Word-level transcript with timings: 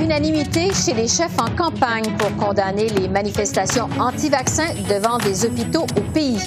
Unanimité 0.00 0.72
chez 0.72 0.94
les 0.94 1.08
chefs 1.08 1.38
en 1.38 1.50
campagne 1.56 2.04
pour 2.18 2.34
condamner 2.36 2.88
les 2.88 3.08
manifestations 3.08 3.88
anti-vaccins 3.98 4.74
devant 4.88 5.18
des 5.18 5.44
hôpitaux 5.44 5.86
au 5.96 6.00
pays. 6.12 6.38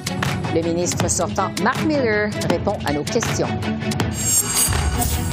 Le 0.53 0.61
ministre 0.61 1.09
sortant, 1.09 1.51
Mark 1.63 1.83
Miller, 1.85 2.29
répond 2.49 2.77
à 2.85 2.93
nos 2.93 3.03
questions. 3.03 3.47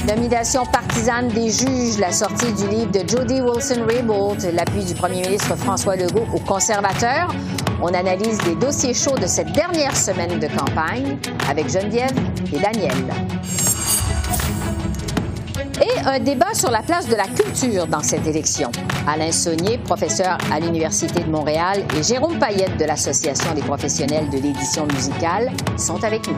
Nomination 0.09 0.67
partisane 0.67 1.29
des 1.29 1.51
juges, 1.51 1.99
la 1.99 2.11
sortie 2.11 2.53
du 2.53 2.67
livre 2.69 2.91
de 2.91 3.09
Jody 3.09 3.41
Wilson-Raybould, 3.41 4.53
l'appui 4.53 4.85
du 4.85 4.95
premier 4.95 5.23
ministre 5.23 5.57
François 5.57 5.95
Legault 5.95 6.27
aux 6.35 6.41
conservateurs. 6.41 7.33
On 7.81 7.95
analyse 7.95 8.43
les 8.47 8.57
dossiers 8.57 8.95
chauds 8.95 9.19
de 9.19 9.27
cette 9.27 9.53
dernière 9.53 9.97
semaine 9.97 10.41
de 10.41 10.49
campagne 10.49 11.19
avec 11.49 11.69
Geneviève 11.71 12.17
et 12.53 12.59
Daniel 12.59 12.97
un 16.05 16.19
débat 16.19 16.53
sur 16.53 16.71
la 16.71 16.83
place 16.83 17.07
de 17.07 17.15
la 17.15 17.27
culture 17.27 17.87
dans 17.87 18.03
cette 18.03 18.27
élection. 18.27 18.71
Alain 19.07 19.31
Saunier, 19.31 19.79
professeur 19.79 20.37
à 20.53 20.59
l'Université 20.59 21.21
de 21.23 21.31
Montréal, 21.31 21.85
et 21.97 22.03
Jérôme 22.03 22.39
Payette 22.39 22.77
de 22.77 22.85
l'Association 22.85 23.55
des 23.55 23.63
professionnels 23.63 24.29
de 24.31 24.39
l'édition 24.39 24.87
musicale 24.87 25.51
sont 25.77 26.03
avec 26.03 26.27
nous. 26.27 26.37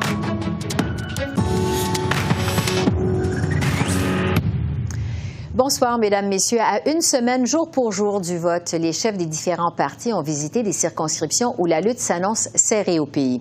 Bonsoir, 5.55 5.99
Mesdames, 5.99 6.29
Messieurs. 6.29 6.59
À 6.61 6.87
une 6.91 7.01
semaine, 7.01 7.47
jour 7.47 7.71
pour 7.71 7.93
jour 7.93 8.21
du 8.21 8.37
vote, 8.39 8.73
les 8.73 8.93
chefs 8.93 9.17
des 9.17 9.27
différents 9.27 9.71
partis 9.71 10.13
ont 10.13 10.21
visité 10.21 10.63
des 10.63 10.73
circonscriptions 10.73 11.55
où 11.59 11.67
la 11.67 11.81
lutte 11.81 12.01
s'annonce 12.01 12.49
serrée 12.55 12.99
au 12.99 13.07
pays. 13.07 13.41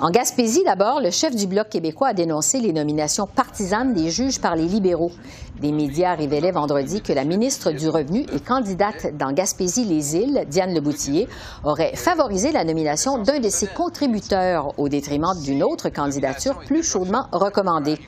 En 0.00 0.10
Gaspésie, 0.10 0.64
d'abord, 0.64 1.00
le 1.00 1.12
chef 1.12 1.36
du 1.36 1.46
Bloc 1.46 1.68
québécois 1.68 2.08
a 2.08 2.12
dénoncé 2.12 2.58
les 2.58 2.72
nominations 2.72 3.28
partisanes 3.28 3.94
des 3.94 4.10
juges 4.10 4.40
par 4.40 4.56
les 4.56 4.66
libéraux. 4.66 5.12
Des 5.60 5.70
médias 5.70 6.14
révélaient 6.14 6.50
vendredi 6.50 7.00
que 7.00 7.12
la 7.12 7.24
ministre 7.24 7.70
du 7.70 7.88
Revenu 7.88 8.26
et 8.32 8.40
candidate 8.40 9.16
dans 9.16 9.32
Gaspésie-les-Îles, 9.32 10.46
Diane 10.48 10.74
Leboutillier, 10.74 11.28
aurait 11.62 11.94
favorisé 11.94 12.50
la 12.50 12.64
nomination 12.64 13.18
d'un 13.18 13.38
de 13.38 13.48
ses 13.48 13.68
contributeurs 13.68 14.78
au 14.78 14.88
détriment 14.88 15.32
d'une 15.42 15.62
autre 15.62 15.90
candidature 15.90 16.58
plus 16.66 16.82
chaudement 16.82 17.26
recommandée. 17.30 17.98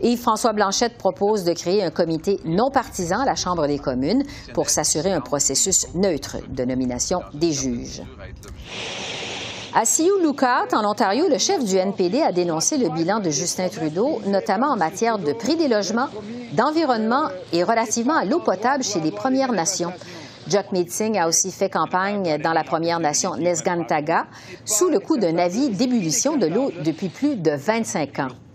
Et 0.00 0.16
François 0.16 0.52
Blanchette 0.52 0.98
propose 0.98 1.44
de 1.44 1.52
créer 1.52 1.84
un 1.84 1.90
comité 1.90 2.40
non 2.44 2.70
partisan 2.70 3.20
à 3.20 3.24
la 3.24 3.36
Chambre 3.36 3.66
des 3.66 3.78
communes 3.78 4.24
pour 4.52 4.68
s'assurer 4.68 5.12
un 5.12 5.20
processus 5.20 5.86
neutre 5.94 6.36
de 6.48 6.64
nomination 6.64 7.20
des 7.34 7.52
juges. 7.52 8.02
À 9.74 9.84
Sioux 9.84 10.18
Lookout, 10.22 10.72
en 10.72 10.90
Ontario, 10.90 11.28
le 11.28 11.36
chef 11.36 11.62
du 11.62 11.76
NPD 11.76 12.22
a 12.22 12.32
dénoncé 12.32 12.78
le 12.78 12.88
bilan 12.88 13.20
de 13.20 13.28
Justin 13.28 13.68
Trudeau, 13.68 14.20
notamment 14.26 14.68
en 14.68 14.76
matière 14.76 15.18
de 15.18 15.32
prix 15.32 15.56
des 15.56 15.68
logements, 15.68 16.08
d'environnement 16.52 17.28
et 17.52 17.62
relativement 17.62 18.16
à 18.16 18.24
l'eau 18.24 18.40
potable 18.40 18.82
chez 18.82 19.00
les 19.00 19.10
Premières 19.10 19.52
Nations. 19.52 19.92
Jack 20.48 20.68
Singh 20.88 21.18
a 21.18 21.28
aussi 21.28 21.52
fait 21.52 21.68
campagne 21.68 22.38
dans 22.38 22.54
la 22.54 22.64
Première 22.64 22.98
Nation 22.98 23.36
Nesgantaga 23.36 24.26
sous 24.64 24.88
le 24.88 25.00
coup 25.00 25.18
d'un 25.18 25.36
avis 25.36 25.68
d'ébullition 25.68 26.38
de 26.38 26.46
l'eau 26.46 26.72
depuis 26.82 27.10
plus 27.10 27.36
de 27.36 27.50
25 27.50 28.18
ans. 28.20 28.47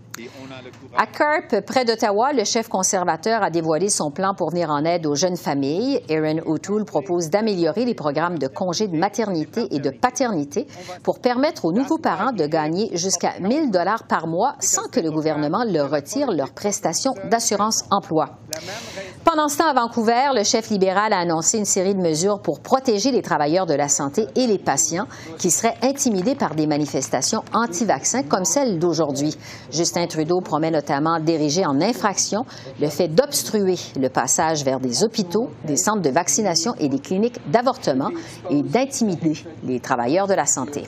À 0.96 1.06
Carp, 1.06 1.60
près 1.66 1.84
d'Ottawa, 1.84 2.32
le 2.32 2.44
chef 2.44 2.68
conservateur 2.68 3.42
a 3.42 3.50
dévoilé 3.50 3.88
son 3.88 4.12
plan 4.12 4.34
pour 4.34 4.50
venir 4.50 4.70
en 4.70 4.84
aide 4.84 5.06
aux 5.06 5.16
jeunes 5.16 5.36
familles. 5.36 6.00
Aaron 6.08 6.40
O'Toole 6.46 6.84
propose 6.84 7.30
d'améliorer 7.30 7.84
les 7.84 7.94
programmes 7.94 8.38
de 8.38 8.46
congés 8.46 8.86
de 8.86 8.96
maternité 8.96 9.66
et 9.74 9.80
de 9.80 9.90
paternité 9.90 10.68
pour 11.02 11.18
permettre 11.18 11.64
aux 11.64 11.72
nouveaux 11.72 11.98
parents 11.98 12.32
de 12.32 12.46
gagner 12.46 12.96
jusqu'à 12.96 13.40
1000 13.40 13.72
dollars 13.72 14.04
par 14.04 14.28
mois 14.28 14.54
sans 14.60 14.88
que 14.88 15.00
le 15.00 15.10
gouvernement 15.10 15.64
leur 15.64 15.90
retire 15.90 16.30
leurs 16.30 16.52
prestations 16.52 17.14
d'assurance 17.28 17.84
emploi. 17.90 18.38
Pendant 19.24 19.48
ce 19.48 19.58
temps, 19.58 19.68
à 19.68 19.74
Vancouver, 19.74 20.28
le 20.34 20.44
chef 20.44 20.70
libéral 20.70 21.12
a 21.12 21.18
annoncé 21.18 21.58
une 21.58 21.64
série 21.64 21.94
de 21.94 22.00
mesures 22.00 22.40
pour 22.40 22.60
protéger 22.60 23.10
les 23.10 23.22
travailleurs 23.22 23.66
de 23.66 23.74
la 23.74 23.88
santé 23.88 24.28
et 24.36 24.46
les 24.46 24.58
patients 24.58 25.08
qui 25.38 25.50
seraient 25.50 25.76
intimidés 25.82 26.36
par 26.36 26.54
des 26.54 26.66
manifestations 26.66 27.42
anti-vaccins 27.52 28.22
comme 28.22 28.44
celle 28.44 28.78
d'aujourd'hui. 28.78 29.36
Justin 29.72 30.03
Trudeau 30.06 30.40
promet 30.40 30.70
notamment 30.70 31.20
d'ériger 31.20 31.64
en 31.64 31.80
infraction 31.80 32.44
le 32.80 32.88
fait 32.88 33.08
d'obstruer 33.08 33.76
le 33.98 34.08
passage 34.08 34.64
vers 34.64 34.80
des 34.80 35.04
hôpitaux, 35.04 35.50
des 35.64 35.76
centres 35.76 36.02
de 36.02 36.10
vaccination 36.10 36.74
et 36.78 36.88
des 36.88 36.98
cliniques 36.98 37.38
d'avortement 37.50 38.10
et 38.50 38.62
d'intimider 38.62 39.34
les 39.64 39.80
travailleurs 39.80 40.26
de 40.26 40.34
la 40.34 40.46
santé. 40.46 40.84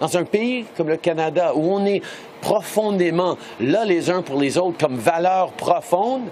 Dans 0.00 0.16
un 0.16 0.24
pays 0.24 0.66
comme 0.76 0.88
le 0.88 0.98
Canada, 0.98 1.54
où 1.54 1.72
on 1.72 1.84
est 1.86 2.02
profondément 2.42 3.36
là 3.60 3.84
les 3.84 4.10
uns 4.10 4.22
pour 4.22 4.38
les 4.38 4.58
autres 4.58 4.76
comme 4.78 4.96
valeur 4.96 5.52
profonde, 5.52 6.22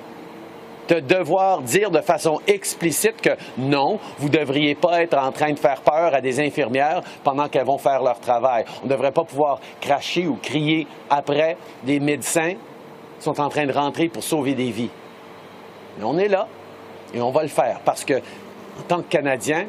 de 0.88 1.00
devoir 1.00 1.62
dire 1.62 1.90
de 1.90 2.00
façon 2.00 2.40
explicite 2.46 3.20
que 3.20 3.30
non, 3.58 3.98
vous 4.18 4.28
ne 4.28 4.34
devriez 4.34 4.74
pas 4.74 5.02
être 5.02 5.16
en 5.16 5.32
train 5.32 5.52
de 5.52 5.58
faire 5.58 5.80
peur 5.80 6.14
à 6.14 6.20
des 6.20 6.40
infirmières 6.40 7.02
pendant 7.22 7.48
qu'elles 7.48 7.66
vont 7.66 7.78
faire 7.78 8.02
leur 8.02 8.20
travail. 8.20 8.64
On 8.82 8.86
ne 8.86 8.90
devrait 8.90 9.12
pas 9.12 9.24
pouvoir 9.24 9.60
cracher 9.80 10.26
ou 10.26 10.36
crier 10.36 10.86
après 11.10 11.56
des 11.84 12.00
médecins 12.00 12.54
qui 13.18 13.24
sont 13.24 13.40
en 13.40 13.48
train 13.48 13.66
de 13.66 13.72
rentrer 13.72 14.08
pour 14.08 14.22
sauver 14.22 14.54
des 14.54 14.70
vies. 14.70 14.90
Mais 15.98 16.04
on 16.04 16.18
est 16.18 16.28
là 16.28 16.46
et 17.12 17.20
on 17.20 17.30
va 17.30 17.42
le 17.42 17.48
faire 17.48 17.80
parce 17.84 18.04
que, 18.04 18.14
en 18.14 18.82
tant 18.88 19.02
que 19.02 19.08
Canadiens, 19.08 19.66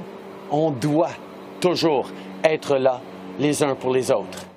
on 0.51 0.71
doit 0.71 1.11
toujours 1.59 2.09
être 2.43 2.77
là 2.77 3.01
les 3.39 3.63
uns 3.63 3.75
pour 3.75 3.93
les 3.93 4.11
autres. 4.11 4.54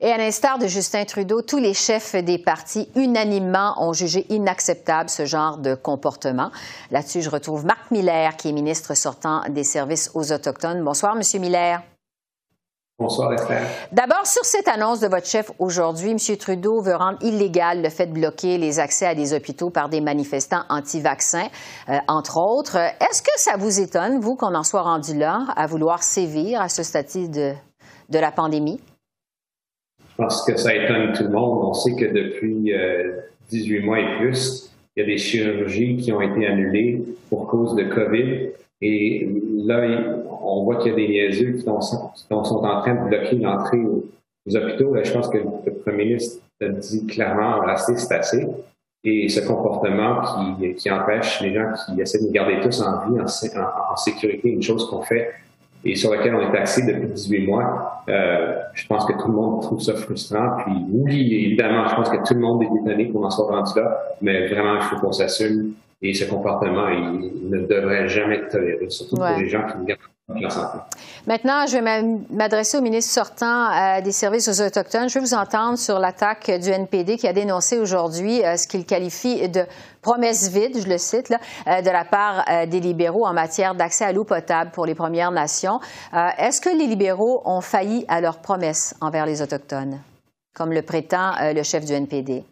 Et 0.00 0.12
à 0.12 0.16
l'instar 0.16 0.58
de 0.58 0.68
Justin 0.68 1.04
Trudeau, 1.04 1.42
tous 1.42 1.58
les 1.58 1.74
chefs 1.74 2.14
des 2.14 2.38
partis 2.38 2.88
unanimement 2.94 3.74
ont 3.78 3.92
jugé 3.92 4.26
inacceptable 4.28 5.10
ce 5.10 5.24
genre 5.24 5.58
de 5.58 5.74
comportement. 5.74 6.52
Là-dessus, 6.92 7.20
je 7.20 7.30
retrouve 7.30 7.64
Marc 7.64 7.90
Miller, 7.90 8.36
qui 8.36 8.50
est 8.50 8.52
ministre 8.52 8.94
sortant 8.94 9.42
des 9.48 9.64
services 9.64 10.12
aux 10.14 10.32
Autochtones. 10.32 10.84
Bonsoir, 10.84 11.16
Monsieur 11.16 11.40
Miller. 11.40 11.82
Bonsoir, 13.00 13.32
Esther. 13.32 13.62
D'abord, 13.90 14.24
sur 14.24 14.44
cette 14.44 14.68
annonce 14.68 15.00
de 15.00 15.08
votre 15.08 15.26
chef 15.26 15.50
aujourd'hui, 15.58 16.12
M. 16.12 16.36
Trudeau 16.36 16.80
veut 16.80 16.94
rendre 16.94 17.18
illégal 17.20 17.82
le 17.82 17.90
fait 17.90 18.06
de 18.06 18.12
bloquer 18.12 18.56
les 18.56 18.78
accès 18.78 19.06
à 19.06 19.16
des 19.16 19.34
hôpitaux 19.34 19.70
par 19.70 19.88
des 19.88 20.00
manifestants 20.00 20.62
anti-vaccins, 20.68 21.48
euh, 21.88 21.98
entre 22.06 22.38
autres. 22.38 22.76
Est-ce 22.76 23.22
que 23.22 23.30
ça 23.36 23.56
vous 23.56 23.80
étonne, 23.80 24.20
vous, 24.20 24.36
qu'on 24.36 24.54
en 24.54 24.64
soit 24.64 24.82
rendu 24.82 25.16
là, 25.16 25.44
à 25.56 25.66
vouloir 25.66 26.04
sévir 26.04 26.60
à 26.60 26.68
ce 26.68 26.84
statut 26.84 27.28
de, 27.28 27.52
de 28.10 28.18
la 28.18 28.30
pandémie? 28.30 28.80
Pense 30.18 30.44
que 30.44 30.56
ça 30.56 30.74
étonne 30.74 31.12
tout 31.12 31.22
le 31.22 31.30
monde. 31.30 31.64
On 31.64 31.72
sait 31.72 31.94
que 31.94 32.04
depuis 32.04 32.72
18 33.50 33.78
euh, 33.78 33.84
mois 33.84 34.00
et 34.00 34.18
plus, 34.18 34.70
il 34.94 35.00
y 35.00 35.02
a 35.04 35.06
des 35.06 35.16
chirurgies 35.16 35.96
qui 35.96 36.12
ont 36.12 36.20
été 36.20 36.46
annulées 36.46 37.02
pour 37.30 37.46
cause 37.46 37.74
de 37.76 37.84
COVID. 37.84 38.50
Et 38.82 39.28
là, 39.64 40.18
on 40.42 40.64
voit 40.64 40.76
qu'il 40.76 40.90
y 40.90 40.94
a 40.94 40.96
des 40.96 41.08
niaiseux 41.08 41.52
qui 41.52 41.62
sont, 41.62 41.78
en 42.30 42.42
train 42.42 42.94
de 42.94 43.08
bloquer 43.08 43.36
l'entrée 43.36 43.78
aux, 43.78 44.04
hôpitaux. 44.56 44.94
Là, 44.94 45.02
je 45.04 45.12
pense 45.12 45.28
que 45.28 45.38
le 45.38 45.72
premier 45.84 46.04
ministre 46.04 46.42
a 46.60 46.68
dit 46.68 47.06
clairement 47.06 47.60
assez, 47.62 47.96
c'est 47.96 48.14
assez. 48.14 48.46
Et 49.04 49.28
ce 49.28 49.40
comportement 49.40 50.22
qui, 50.76 50.90
empêche 50.90 51.40
les 51.42 51.54
gens 51.54 51.72
qui 51.86 52.00
essaient 52.00 52.24
de 52.24 52.32
garder 52.32 52.58
tous 52.60 52.80
en 52.82 53.08
vie, 53.08 53.20
en, 53.20 53.92
en 53.92 53.96
sécurité, 53.96 54.48
une 54.48 54.62
chose 54.62 54.88
qu'on 54.90 55.02
fait 55.02 55.30
et 55.84 55.94
sur 55.94 56.12
lequel 56.12 56.34
on 56.34 56.48
est 56.48 56.52
taxé 56.52 56.82
depuis 56.82 57.08
18 57.08 57.46
mois. 57.46 58.02
Euh, 58.08 58.56
je 58.74 58.86
pense 58.86 59.04
que 59.06 59.12
tout 59.12 59.28
le 59.28 59.34
monde 59.34 59.62
trouve 59.62 59.80
ça 59.80 59.94
frustrant. 59.94 60.56
Puis 60.64 60.72
oui, 60.90 61.44
évidemment, 61.46 61.86
je 61.88 61.94
pense 61.94 62.08
que 62.08 62.16
tout 62.16 62.34
le 62.34 62.40
monde 62.40 62.62
est 62.62 62.66
étonné 62.66 63.10
qu'on 63.10 63.24
en 63.24 63.30
soit 63.30 63.46
rendu 63.46 63.78
là, 63.78 63.98
mais 64.20 64.48
vraiment, 64.48 64.74
il 64.76 64.82
faut 64.82 64.96
qu'on 64.96 65.12
s'assume. 65.12 65.74
Et 66.00 66.14
ce 66.14 66.24
comportement, 66.24 66.88
il, 66.88 67.50
ne 67.50 67.66
devrait 67.66 68.08
jamais 68.08 68.36
être 68.36 68.50
toléré, 68.50 68.88
surtout 68.90 69.16
pour 69.16 69.26
les 69.38 69.48
gens 69.48 69.66
qui 69.66 69.92
Maintenant, 71.26 71.66
je 71.66 71.78
vais 71.78 72.02
m'adresser 72.30 72.76
au 72.76 72.82
ministre 72.82 73.12
sortant 73.12 73.70
euh, 73.70 74.02
des 74.02 74.12
services 74.12 74.48
aux 74.48 74.60
Autochtones. 74.60 75.08
Je 75.08 75.14
vais 75.14 75.20
vous 75.20 75.34
entendre 75.34 75.78
sur 75.78 75.98
l'attaque 75.98 76.50
du 76.50 76.68
NPD 76.68 77.16
qui 77.16 77.26
a 77.26 77.32
dénoncé 77.32 77.78
aujourd'hui 77.78 78.44
euh, 78.44 78.56
ce 78.56 78.66
qu'il 78.66 78.84
qualifie 78.84 79.48
de 79.48 79.62
promesse 80.02 80.50
vide, 80.50 80.82
je 80.82 80.88
le 80.88 80.98
cite, 80.98 81.30
là, 81.30 81.38
euh, 81.66 81.80
de 81.80 81.90
la 81.90 82.04
part 82.04 82.44
des 82.66 82.80
libéraux 82.80 83.26
en 83.26 83.32
matière 83.32 83.74
d'accès 83.74 84.04
à 84.04 84.12
l'eau 84.12 84.24
potable 84.24 84.70
pour 84.70 84.84
les 84.84 84.94
Premières 84.94 85.30
Nations. 85.30 85.80
Est-ce 86.12 86.60
que 86.60 86.70
les 86.70 86.86
libéraux 86.86 87.42
ont 87.44 87.60
failli 87.60 88.04
à 88.08 88.20
leurs 88.20 88.38
promesses 88.38 88.94
envers 89.00 89.26
les 89.26 89.42
Autochtones, 89.42 89.98
comme 90.54 90.72
le 90.72 90.82
prétend 90.82 91.32
le 91.40 91.62
chef 91.62 91.84
du 91.84 91.92
NPD? 91.92 92.44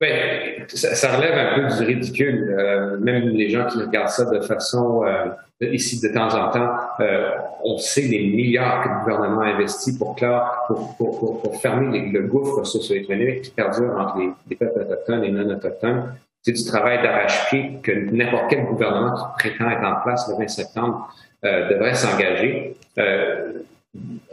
Oui. 0.00 0.57
Ça, 0.76 1.16
relève 1.16 1.34
un 1.38 1.54
peu 1.54 1.76
du 1.76 1.84
ridicule. 1.84 2.56
Euh, 2.58 2.98
même 2.98 3.28
les 3.28 3.50
gens 3.50 3.66
qui 3.66 3.78
regardent 3.78 4.10
ça 4.10 4.24
de 4.24 4.40
façon 4.40 5.04
euh, 5.04 5.26
ici 5.60 6.00
de 6.00 6.08
temps 6.08 6.28
en 6.28 6.50
temps, 6.50 6.70
euh, 7.00 7.30
on 7.64 7.78
sait 7.78 8.02
les 8.02 8.26
milliards 8.28 8.82
que 8.82 8.88
le 8.88 9.00
gouvernement 9.00 9.42
a 9.42 9.46
investis 9.46 9.96
pour, 9.96 10.14
pour, 10.14 10.96
pour, 10.96 11.42
pour, 11.42 11.60
fermer 11.60 12.10
le 12.10 12.22
gouffre 12.22 12.64
socio-économique 12.64 13.42
qui 13.42 13.50
perdure 13.50 13.96
entre 13.98 14.18
les, 14.18 14.30
les 14.50 14.56
peuples 14.56 14.80
autochtones 14.80 15.24
et 15.24 15.30
non 15.30 15.48
autochtones. 15.50 16.14
C'est 16.42 16.52
du 16.52 16.64
travail 16.64 17.02
d'arrache-pied 17.02 17.78
que 17.82 17.92
n'importe 18.12 18.44
quel 18.50 18.64
gouvernement 18.64 19.16
qui 19.16 19.48
prétend 19.48 19.70
être 19.70 19.84
en 19.84 20.00
place 20.02 20.28
le 20.28 20.36
20 20.36 20.48
septembre 20.48 21.12
devrait 21.42 21.94
s'engager. 21.94 22.76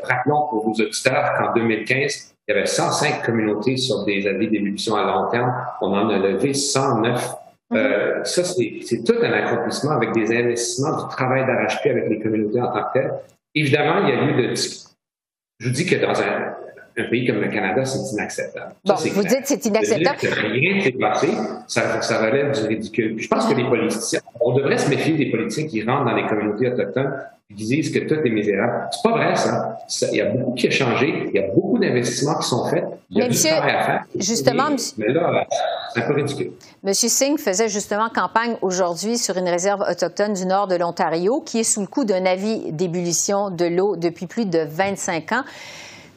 rappelons 0.04 0.48
pour 0.50 0.66
vos 0.66 0.74
auditeurs 0.74 1.34
qu'en 1.38 1.54
2015, 1.54 2.35
il 2.48 2.54
y 2.54 2.58
avait 2.58 2.68
105 2.68 3.26
communautés 3.26 3.78
sur 3.78 4.06
des 4.06 4.28
avis 4.28 4.48
d'évolution 4.48 4.96
à 4.96 5.04
long 5.04 5.30
terme. 5.30 5.54
On 5.82 5.94
en 5.94 6.10
a 6.10 6.18
levé 6.18 6.54
109. 6.54 7.36
Mhm. 7.72 7.78
Euh, 7.78 8.24
ça, 8.24 8.44
c'est 8.44 9.04
tout 9.04 9.16
un 9.22 9.32
accomplissement 9.32 9.92
avec 9.92 10.12
des 10.14 10.36
investissements, 10.36 11.04
du 11.04 11.10
travail 11.10 11.46
d'arrache-pied 11.46 11.92
avec 11.92 12.10
les 12.10 12.20
communautés 12.20 12.62
en 12.62 12.72
tant 12.72 12.84
que 12.84 13.00
tel. 13.00 13.14
Évidemment, 13.56 14.08
il 14.08 14.10
y 14.10 14.18
a 14.18 14.24
eu 14.24 14.48
de... 14.50 14.56
Je 14.56 15.68
vous 15.68 15.74
dis 15.74 15.86
que 15.86 15.96
dans 15.96 16.22
un, 16.22 16.56
un 16.98 17.04
pays 17.10 17.26
comme 17.28 17.42
le 17.42 17.50
Canada, 17.50 17.84
c'est 17.84 18.14
inacceptable. 18.14 18.74
Bon, 18.86 18.96
vous 18.96 19.24
dites 19.24 19.42
que 19.42 19.48
c'est 19.48 19.66
inacceptable. 19.66 20.18
rien 20.22 20.82
s'est 20.82 20.92
passé, 20.94 21.28
ça, 21.68 22.02
ça, 22.02 22.26
relève 22.26 22.52
du 22.54 22.68
ridicule. 22.68 23.16
je 23.18 23.28
pense 23.28 23.46
que 23.48 23.54
les 23.54 23.66
politiciens, 23.66 24.22
on 24.40 24.54
devrait 24.54 24.78
se 24.78 24.90
méfier 24.90 25.14
des 25.14 25.30
politiciens 25.30 25.68
qui 25.68 25.84
rentrent 25.84 26.06
dans 26.06 26.16
les 26.16 26.26
communautés 26.26 26.72
autochtones 26.72 27.14
et 27.50 27.54
qui 27.54 27.66
disent 27.66 27.92
que 27.92 28.00
tout 28.00 28.16
est 28.16 28.30
misérable. 28.30 28.88
C'est 28.92 29.04
pas 29.04 29.18
vrai, 29.18 29.36
ça. 29.36 29.78
Il 30.12 30.18
y 30.18 30.22
a 30.22 30.26
beaucoup 30.26 30.54
qui 30.54 30.68
a 30.68 30.72
changé, 30.72 31.26
il 31.28 31.36
y 31.36 31.40
a 31.40 31.48
beaucoup 31.54 31.78
d'investissements 31.78 32.40
qui 32.40 32.48
sont 32.48 32.66
faits, 32.66 32.86
il 33.10 33.18
y 33.18 33.22
a 33.22 33.28
du 33.28 33.38
travail 33.38 33.76
à 33.76 33.84
faire. 33.84 34.04
Justement, 34.16 34.70
mais, 34.98 35.10
là, 35.10 35.46
c'est 35.94 36.02
un 36.02 36.08
peu 36.08 36.14
ridicule. 36.14 36.52
M. 36.84 36.94
Singh 36.94 37.38
faisait 37.38 37.70
justement 37.70 38.10
campagne 38.10 38.56
aujourd'hui 38.62 39.18
sur 39.18 39.38
une 39.38 39.50
réserve 39.50 39.82
autochtone 39.90 40.34
du 40.34 40.46
nord 40.46 40.68
de 40.68 40.76
l'Ontario 40.76 41.42
qui 41.42 41.60
est 41.60 41.64
sous 41.64 41.82
le 41.82 41.88
coup 41.88 42.06
d'un 42.06 42.26
avis 42.26 42.72
d'ébullition 42.72 43.50
de 43.50 43.66
l'eau 43.66 43.96
depuis 43.96 44.28
plus 44.28 44.46
de 44.46 44.60
25 44.60 45.32
ans. 45.34 45.44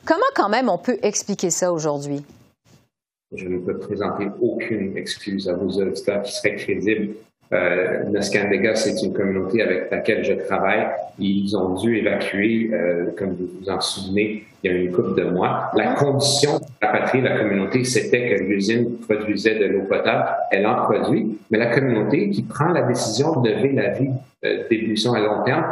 Comment 0.08 0.32
quand 0.34 0.48
même 0.48 0.70
on 0.70 0.78
peut 0.78 0.96
expliquer 1.02 1.50
ça 1.50 1.70
aujourd'hui? 1.70 2.22
Je 3.36 3.46
ne 3.46 3.58
peux 3.58 3.78
présenter 3.78 4.28
aucune 4.40 4.96
excuse 4.96 5.50
à 5.50 5.52
vos 5.52 5.68
auditeurs 5.68 6.22
qui 6.22 6.32
seraient 6.32 6.54
crédibles. 6.54 7.14
Euh, 7.52 8.04
Noscandega, 8.04 8.74
c'est 8.74 9.02
une 9.04 9.12
communauté 9.12 9.60
avec 9.60 9.90
laquelle 9.90 10.24
je 10.24 10.32
travaille. 10.32 10.86
Ils 11.18 11.54
ont 11.54 11.74
dû 11.74 11.98
évacuer, 11.98 12.70
euh, 12.72 13.10
comme 13.18 13.34
vous 13.34 13.50
vous 13.60 13.68
en 13.68 13.82
souvenez, 13.82 14.46
il 14.62 14.70
y 14.70 14.74
a 14.74 14.76
une 14.76 14.92
couple 14.92 15.14
de 15.14 15.24
mois. 15.24 15.70
La 15.74 15.94
condition 15.94 16.60
la 16.80 16.88
patrie, 16.88 17.20
la 17.20 17.38
communauté, 17.38 17.84
c'était 17.84 18.28
que 18.28 18.42
l'usine 18.42 18.98
produisait 19.08 19.58
de 19.58 19.66
l'eau 19.66 19.82
potable. 19.82 20.28
Elle 20.50 20.66
en 20.66 20.84
produit, 20.84 21.38
mais 21.50 21.58
la 21.58 21.66
communauté 21.66 22.30
qui 22.30 22.42
prend 22.42 22.68
la 22.68 22.82
décision 22.82 23.40
de 23.40 23.50
lever 23.50 23.72
la 23.72 23.90
vie 23.90 24.10
euh, 24.44 24.64
d'ébullition 24.70 25.12
à 25.14 25.20
long 25.20 25.42
terme 25.44 25.64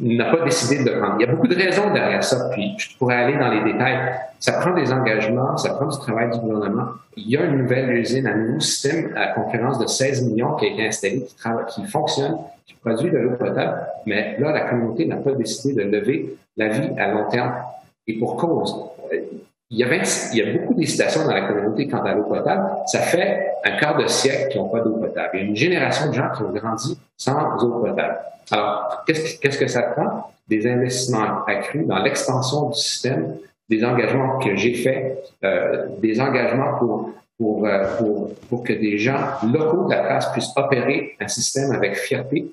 n'a 0.00 0.26
pas 0.34 0.44
décidé 0.44 0.82
de 0.82 0.90
le 0.90 0.98
prendre. 0.98 1.16
Il 1.18 1.26
y 1.26 1.28
a 1.28 1.32
beaucoup 1.32 1.48
de 1.48 1.54
raisons 1.54 1.92
derrière 1.92 2.22
ça, 2.22 2.48
puis 2.52 2.74
je 2.78 2.96
pourrais 2.96 3.16
aller 3.16 3.36
dans 3.36 3.50
les 3.50 3.72
détails. 3.72 3.98
Ça 4.38 4.52
prend 4.52 4.72
des 4.72 4.92
engagements, 4.92 5.56
ça 5.56 5.74
prend 5.74 5.86
du 5.86 5.98
travail 5.98 6.30
du 6.30 6.38
gouvernement. 6.38 6.86
Il 7.16 7.28
y 7.28 7.36
a 7.36 7.44
une 7.44 7.58
nouvelle 7.58 7.90
usine, 7.90 8.26
un 8.26 8.36
nouveau 8.36 8.60
système 8.60 9.10
à 9.16 9.28
concurrence 9.28 9.78
de 9.78 9.86
16 9.86 10.28
millions 10.28 10.54
qui 10.54 10.66
a 10.66 10.68
été 10.70 10.86
installé, 10.86 11.24
qui, 11.24 11.36
travaille, 11.36 11.66
qui 11.66 11.84
fonctionne, 11.84 12.36
qui 12.66 12.74
produit 12.74 13.10
de 13.10 13.18
l'eau 13.18 13.32
potable, 13.32 13.80
mais 14.06 14.36
là, 14.38 14.52
la 14.52 14.60
communauté 14.60 15.04
n'a 15.06 15.16
pas 15.16 15.32
décidé 15.32 15.74
de 15.74 15.90
lever 15.90 16.36
la 16.56 16.68
vie 16.68 16.88
à 16.98 17.10
long 17.10 17.28
terme. 17.28 17.52
Et 18.08 18.14
pour 18.14 18.36
cause, 18.36 18.74
il 19.70 19.78
y, 19.78 19.84
a 19.84 19.88
il 20.32 20.38
y 20.38 20.42
a 20.42 20.58
beaucoup 20.58 20.72
d'hésitations 20.72 21.24
dans 21.24 21.34
la 21.34 21.42
communauté 21.46 21.86
quant 21.86 22.02
à 22.02 22.14
l'eau 22.14 22.24
potable. 22.24 22.68
Ça 22.86 23.00
fait 23.00 23.52
un 23.64 23.76
quart 23.76 23.98
de 23.98 24.06
siècle 24.06 24.48
qu'ils 24.48 24.62
n'ont 24.62 24.68
pas 24.68 24.80
d'eau 24.80 24.96
potable. 24.96 25.28
Il 25.34 25.40
y 25.40 25.42
a 25.42 25.46
une 25.46 25.56
génération 25.56 26.08
de 26.08 26.14
gens 26.14 26.30
qui 26.34 26.42
ont 26.42 26.52
grandi 26.52 26.98
sans 27.18 27.62
eau 27.62 27.80
potable. 27.80 28.18
Alors, 28.50 29.04
qu'est-ce 29.06 29.58
que 29.58 29.66
ça 29.66 29.82
prend? 29.82 30.32
Des 30.48 30.66
investissements 30.66 31.44
accrus 31.46 31.86
dans 31.86 31.98
l'expansion 31.98 32.70
du 32.70 32.78
système, 32.78 33.36
des 33.68 33.84
engagements 33.84 34.38
que 34.38 34.56
j'ai 34.56 34.72
faits, 34.72 35.18
euh, 35.44 35.88
des 35.98 36.18
engagements 36.22 36.78
euh, 37.40 37.96
pour, 37.98 38.30
pour 38.48 38.64
que 38.64 38.72
des 38.72 38.96
gens 38.96 39.18
locaux 39.52 39.84
de 39.84 39.90
la 39.90 40.04
place 40.04 40.32
puissent 40.32 40.56
opérer 40.56 41.14
un 41.20 41.28
système 41.28 41.72
avec 41.72 41.96
fierté, 41.96 42.46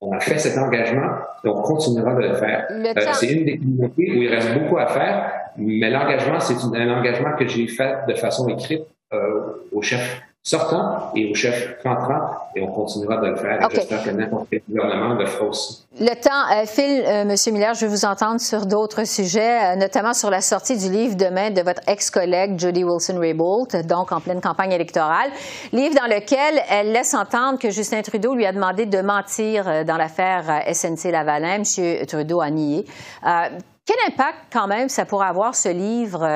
on 0.00 0.12
a 0.12 0.20
fait 0.20 0.38
cet 0.38 0.56
engagement 0.58 1.08
et 1.44 1.48
on 1.48 1.60
continuera 1.62 2.14
de 2.14 2.20
le 2.20 2.34
faire. 2.34 2.66
Euh, 2.70 3.12
c'est 3.14 3.28
une 3.28 3.44
des 3.44 3.58
communautés 3.58 4.12
où 4.12 4.22
il 4.22 4.28
reste 4.28 4.54
beaucoup 4.54 4.78
à 4.78 4.86
faire, 4.86 5.32
mais 5.56 5.90
l'engagement, 5.90 6.38
c'est 6.40 6.54
un 6.54 6.98
engagement 6.98 7.36
que 7.36 7.46
j'ai 7.46 7.66
fait 7.66 8.06
de 8.06 8.14
façon 8.14 8.48
écrite 8.48 8.82
euh, 9.12 9.66
au 9.72 9.82
chef 9.82 10.22
sortant 10.48 11.10
et 11.14 11.30
au 11.30 11.34
chef 11.34 11.76
rentrant, 11.84 12.20
et 12.56 12.62
on 12.62 12.68
continuera 12.68 13.18
de 13.18 13.26
le 13.26 13.36
faire. 13.36 13.68
J'espère 13.70 14.02
que 14.02 14.10
n'importe 14.10 14.46
quel 14.50 14.62
gouvernement 14.66 15.14
le 15.14 15.26
fera 15.26 15.44
aussi. 15.44 15.84
Le 16.00 16.14
temps 16.14 16.30
euh, 16.52 16.64
file, 16.64 17.04
euh, 17.06 17.22
M. 17.22 17.34
Miller. 17.52 17.74
Je 17.74 17.80
vais 17.84 17.88
vous 17.88 18.06
entendre 18.06 18.40
sur 18.40 18.64
d'autres 18.64 19.04
sujets, 19.04 19.74
euh, 19.74 19.76
notamment 19.76 20.14
sur 20.14 20.30
la 20.30 20.40
sortie 20.40 20.78
du 20.78 20.90
livre 20.90 21.16
demain 21.16 21.50
de 21.50 21.60
votre 21.60 21.82
ex-collègue 21.86 22.58
Jody 22.58 22.82
Wilson-Raybould, 22.82 23.86
donc 23.86 24.10
en 24.10 24.20
pleine 24.20 24.40
campagne 24.40 24.72
électorale. 24.72 25.30
Livre 25.72 25.94
dans 25.94 26.06
lequel 26.06 26.62
elle 26.70 26.92
laisse 26.92 27.12
entendre 27.12 27.58
que 27.58 27.68
Justin 27.68 28.00
Trudeau 28.00 28.34
lui 28.34 28.46
a 28.46 28.52
demandé 28.52 28.86
de 28.86 29.02
mentir 29.02 29.84
dans 29.84 29.98
l'affaire 29.98 30.62
SNC-Lavalin. 30.72 31.62
M. 31.62 32.06
Trudeau 32.06 32.40
a 32.40 32.48
nié. 32.48 32.86
Quel 33.22 33.96
impact, 34.06 34.38
quand 34.52 34.66
même, 34.66 34.88
ça 34.88 35.04
pourrait 35.04 35.28
avoir, 35.28 35.54
ce 35.54 35.68
livre, 35.68 36.26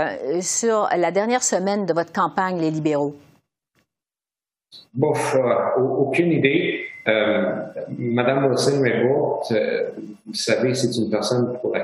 sur 0.40 0.88
la 0.94 1.10
dernière 1.10 1.42
semaine 1.42 1.86
de 1.86 1.92
votre 1.92 2.12
campagne, 2.12 2.58
les 2.58 2.70
libéraux? 2.70 3.14
Bof, 4.94 5.36
euh, 5.36 5.80
aucune 5.80 6.32
idée. 6.32 6.84
Euh, 7.08 7.62
Madame 7.98 8.46
wilson 8.46 8.82
euh, 8.84 9.88
vous 10.26 10.34
savez, 10.34 10.74
c'est 10.74 10.94
une 10.96 11.10
personne 11.10 11.58
pour, 11.60 11.74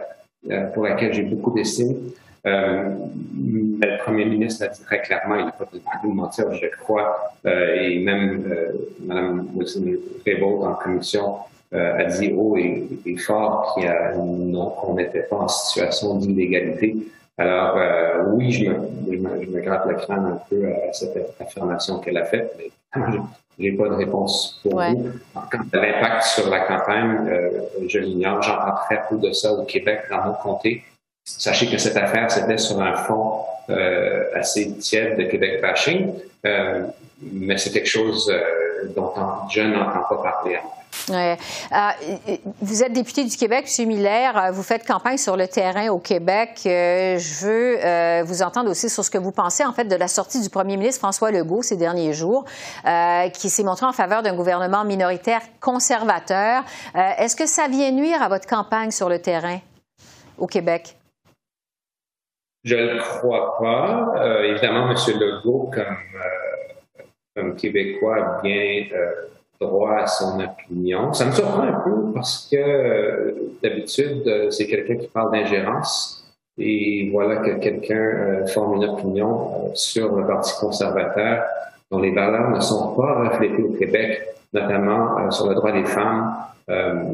pour 0.75 0.85
laquelle 0.85 1.13
j'ai 1.13 1.23
beaucoup 1.23 1.53
d'estime. 1.53 1.97
le 2.45 4.03
premier 4.05 4.27
ministre 4.27 4.65
l'a 4.65 4.71
dit 4.71 4.83
très 4.83 5.01
clairement, 5.01 5.37
il 5.37 5.47
n'a 5.47 5.53
pas 5.53 5.65
de 5.73 6.09
mentir, 6.09 6.53
je 6.53 6.67
crois, 6.81 7.33
et 7.45 7.99
même 7.99 8.45
Mme 9.05 9.49
Wilson-Raybould 9.55 10.65
en 10.65 10.75
commission 10.75 11.37
a 11.73 12.05
dit 12.05 12.33
haut 12.33 12.57
et, 12.57 13.17
fort 13.17 13.75
qu'on 13.75 14.95
n'était 14.95 15.23
pas 15.23 15.37
en 15.37 15.49
situation 15.49 16.15
d'illégalité. 16.15 16.97
Alors, 17.37 17.77
oui, 18.35 18.53
je 18.53 18.71
me, 18.71 18.77
je, 19.11 19.17
me, 19.51 19.61
gratte 19.61 19.87
le 19.87 19.95
crâne 19.95 20.27
un 20.27 20.41
peu 20.49 20.67
à 20.67 20.93
cette 20.93 21.19
affirmation 21.41 21.99
qu'elle 21.99 22.17
a 22.17 22.25
faite, 22.25 22.57
j'ai 23.59 23.73
pas 23.73 23.89
de 23.89 23.95
réponse 23.95 24.61
pour 24.63 24.81
vous. 24.81 25.13
Quant 25.35 25.59
à 25.73 25.77
l'impact 25.77 26.23
sur 26.23 26.49
la 26.49 26.61
campagne, 26.61 27.29
euh, 27.29 27.51
je 27.89 27.99
l'ignore. 27.99 28.43
J'entends 28.43 28.77
très 28.87 29.03
peu 29.09 29.17
de 29.17 29.33
ça 29.33 29.53
au 29.53 29.65
Québec, 29.65 30.03
dans 30.11 30.25
mon 30.25 30.35
comté. 30.35 30.85
Sachez 31.25 31.69
que 31.69 31.77
cette 31.77 31.97
affaire, 31.97 32.31
c'était 32.31 32.57
sur 32.57 32.81
un 32.81 32.95
fond 32.95 33.43
euh, 33.71 34.25
assez 34.35 34.79
tiède 34.79 35.19
de 35.19 35.25
Québec 35.25 35.61
bashing, 35.61 36.15
euh, 36.47 36.87
mais 37.21 37.59
c'est 37.59 37.71
quelque 37.71 37.89
chose 37.89 38.31
euh, 38.33 38.89
dont 38.97 39.13
je 39.51 39.61
n'entends 39.61 40.05
pas 40.09 40.23
parler. 40.23 40.59
Euh, 41.11 41.37
vous 42.61 42.83
êtes 42.83 42.93
député 42.93 43.25
du 43.25 43.37
Québec, 43.37 43.67
M. 43.79 43.89
Miller. 43.89 44.37
Euh, 44.37 44.51
vous 44.51 44.63
faites 44.63 44.87
campagne 44.87 45.19
sur 45.19 45.37
le 45.37 45.47
terrain 45.47 45.89
au 45.89 45.99
Québec. 45.99 46.61
Euh, 46.67 47.19
je 47.19 47.47
veux 47.47 48.23
vous 48.23 48.43
entendre 48.43 48.71
aussi 48.71 48.89
sur 48.89 49.05
ce 49.05 49.11
que 49.11 49.19
vous 49.19 49.33
pensez, 49.33 49.65
en 49.65 49.73
fait, 49.73 49.85
de 49.85 49.97
la 49.97 50.09
sortie 50.09 50.41
du 50.41 50.51
premier 50.51 50.77
ministre 50.77 51.01
François 51.01 51.31
Legault 51.31 51.63
ces 51.63 51.77
derniers 51.77 52.13
jours, 52.13 52.45
qui 53.33 53.51
s'est 53.51 53.63
montré 53.63 53.87
en 53.87 53.93
faveur 53.93 54.23
d'un 54.23 54.35
gouvernement 54.35 54.85
minoritaire 54.85 55.41
conservateur. 55.61 56.65
Est-ce 56.95 57.37
que 57.37 57.47
ça 57.47 57.69
vient 57.69 57.91
nuire 57.91 58.23
à 58.23 58.29
votre 58.29 58.47
campagne 58.47 58.91
sur 58.91 59.09
le 59.09 59.21
terrain 59.21 59.59
au 60.39 60.47
Québec? 60.47 60.97
Je 62.65 62.75
ne 62.75 62.95
le 62.95 63.01
crois 63.01 63.59
pas. 63.59 64.43
évidemment, 64.45 64.91
M. 64.91 64.97
Legault, 65.19 65.71
comme, 65.73 65.97
comme 67.35 67.57
Québécois 67.57 68.41
bien 68.43 68.87
droit 69.61 69.97
à 69.97 70.07
son 70.07 70.41
opinion. 70.41 71.13
Ça 71.13 71.27
me 71.27 71.33
surprend 71.33 71.63
un 71.63 71.81
peu 71.81 72.13
parce 72.15 72.49
que 72.51 72.57
euh, 72.57 73.33
d'habitude, 73.63 74.23
euh, 74.27 74.51
c'est 74.51 74.67
quelqu'un 74.67 74.97
qui 74.97 75.09
parle 75.09 75.33
d'ingérence. 75.33 76.25
Et 76.59 77.09
voilà 77.13 77.37
que 77.37 77.59
quelqu'un 77.59 77.95
euh, 77.95 78.47
forme 78.47 78.77
une 78.77 78.85
opinion 78.85 79.71
sur 79.75 80.15
le 80.17 80.27
Parti 80.27 80.53
conservateur 80.59 81.45
dont 81.91 82.01
les 82.01 82.13
valeurs 82.13 82.51
ne 82.51 82.61
sont 82.61 82.95
pas 82.95 83.29
reflétées 83.29 83.63
au 83.63 83.73
Québec, 83.73 84.23
notamment 84.53 85.31
sur 85.31 85.49
le 85.49 85.55
droit 85.55 85.73
des 85.73 85.87
femmes, 85.87 86.37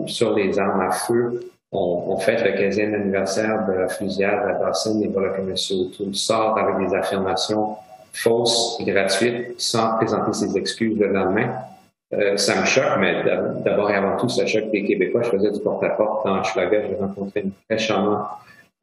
sur 0.06 0.34
les 0.34 0.58
armes 0.58 0.80
à 0.80 0.90
feu. 0.90 1.48
On, 1.70 2.06
on 2.08 2.16
fête 2.16 2.42
le 2.42 2.50
15e 2.50 2.92
anniversaire 2.92 3.66
de 3.68 3.72
la 3.72 3.88
fusillade 3.88 4.44
à 4.48 4.52
Dawson 4.54 5.00
et 5.00 5.06
voilà 5.06 5.28
que 5.28 5.42
M. 5.42 5.54
O'Toole 5.54 6.14
sort 6.14 6.58
avec 6.58 6.88
des 6.88 6.92
affirmations 6.92 7.76
fausses 8.12 8.78
gratuites 8.80 9.60
sans 9.60 9.96
présenter 9.96 10.32
ses 10.32 10.56
excuses 10.56 10.98
le 10.98 11.08
lendemain. 11.08 11.50
Euh, 12.18 12.36
ça 12.36 12.60
me 12.60 12.66
choque, 12.66 12.98
mais 13.00 13.22
d'abord 13.64 13.90
et 13.90 13.94
avant 13.94 14.16
tout, 14.16 14.28
ça 14.28 14.46
choque 14.46 14.66
les 14.72 14.84
Québécois. 14.84 15.22
Je 15.22 15.30
faisais 15.30 15.50
du 15.50 15.60
porte-à-porte 15.60 16.26
dans 16.26 16.42
Schlager. 16.42 16.82
J'ai 16.88 16.96
rencontré 16.96 17.40
une 17.40 17.50
très 17.68 17.78
charmante 17.78 18.26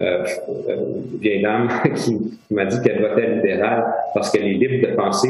euh, 0.02 0.26
euh, 0.68 0.76
vieille 1.20 1.42
dame 1.42 1.70
qui, 1.96 2.40
m'a 2.50 2.66
dit 2.66 2.82
qu'elle 2.82 3.02
votait 3.02 3.28
libérale 3.36 3.86
parce 4.14 4.32
qu'elle 4.32 4.48
est 4.48 4.54
libre 4.54 4.88
de 4.88 4.96
penser 4.96 5.30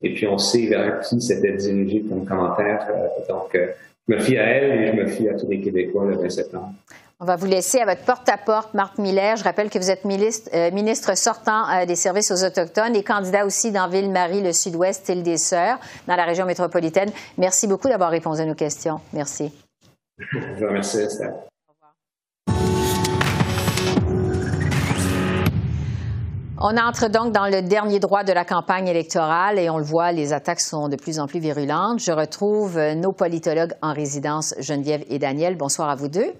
et 0.00 0.14
puis 0.14 0.26
on 0.26 0.38
sait 0.38 0.66
vers 0.66 1.00
qui 1.00 1.20
c'était 1.20 1.52
dirigé 1.52 2.02
comme 2.08 2.24
commentaire. 2.24 2.86
donc, 3.28 3.50
je 3.54 4.14
me 4.14 4.20
fie 4.20 4.38
à 4.38 4.44
elle 4.44 4.80
et 4.80 4.86
je 4.88 4.92
me 4.92 5.06
fie 5.06 5.28
à 5.28 5.34
tous 5.34 5.48
les 5.48 5.60
Québécois 5.60 6.06
le 6.06 6.16
20 6.16 6.30
septembre. 6.30 6.72
On 7.22 7.24
va 7.24 7.36
vous 7.36 7.46
laisser 7.46 7.78
à 7.78 7.84
votre 7.84 8.02
porte-à-porte, 8.02 8.74
Marc 8.74 8.98
Miller. 8.98 9.36
Je 9.36 9.44
rappelle 9.44 9.70
que 9.70 9.78
vous 9.78 9.92
êtes 9.92 10.04
ministre, 10.04 11.16
sortant 11.16 11.86
des 11.86 11.94
services 11.94 12.32
aux 12.32 12.44
Autochtones 12.44 12.96
et 12.96 13.04
candidat 13.04 13.46
aussi 13.46 13.70
dans 13.70 13.86
Ville-Marie, 13.86 14.42
le 14.42 14.52
Sud-Ouest, 14.52 15.08
île 15.08 15.22
des 15.22 15.36
Sœurs, 15.36 15.78
dans 16.08 16.16
la 16.16 16.24
région 16.24 16.46
métropolitaine. 16.46 17.12
Merci 17.38 17.68
beaucoup 17.68 17.86
d'avoir 17.86 18.10
répondu 18.10 18.40
à 18.40 18.44
nos 18.44 18.56
questions. 18.56 18.98
Merci. 19.12 19.52
Je 20.18 20.58
vous 20.58 20.66
remercie, 20.66 20.98
Esther. 20.98 21.32
On 26.58 26.76
entre 26.76 27.08
donc 27.08 27.32
dans 27.32 27.46
le 27.46 27.62
dernier 27.62 28.00
droit 28.00 28.24
de 28.24 28.32
la 28.32 28.44
campagne 28.44 28.88
électorale 28.88 29.60
et 29.60 29.70
on 29.70 29.78
le 29.78 29.84
voit, 29.84 30.10
les 30.10 30.32
attaques 30.32 30.60
sont 30.60 30.88
de 30.88 30.96
plus 30.96 31.20
en 31.20 31.28
plus 31.28 31.38
virulentes. 31.38 32.00
Je 32.00 32.10
retrouve 32.10 32.80
nos 32.96 33.12
politologues 33.12 33.74
en 33.80 33.92
résidence, 33.92 34.56
Geneviève 34.58 35.04
et 35.08 35.20
Daniel. 35.20 35.56
Bonsoir 35.56 35.88
à 35.88 35.94
vous 35.94 36.08
deux. 36.08 36.32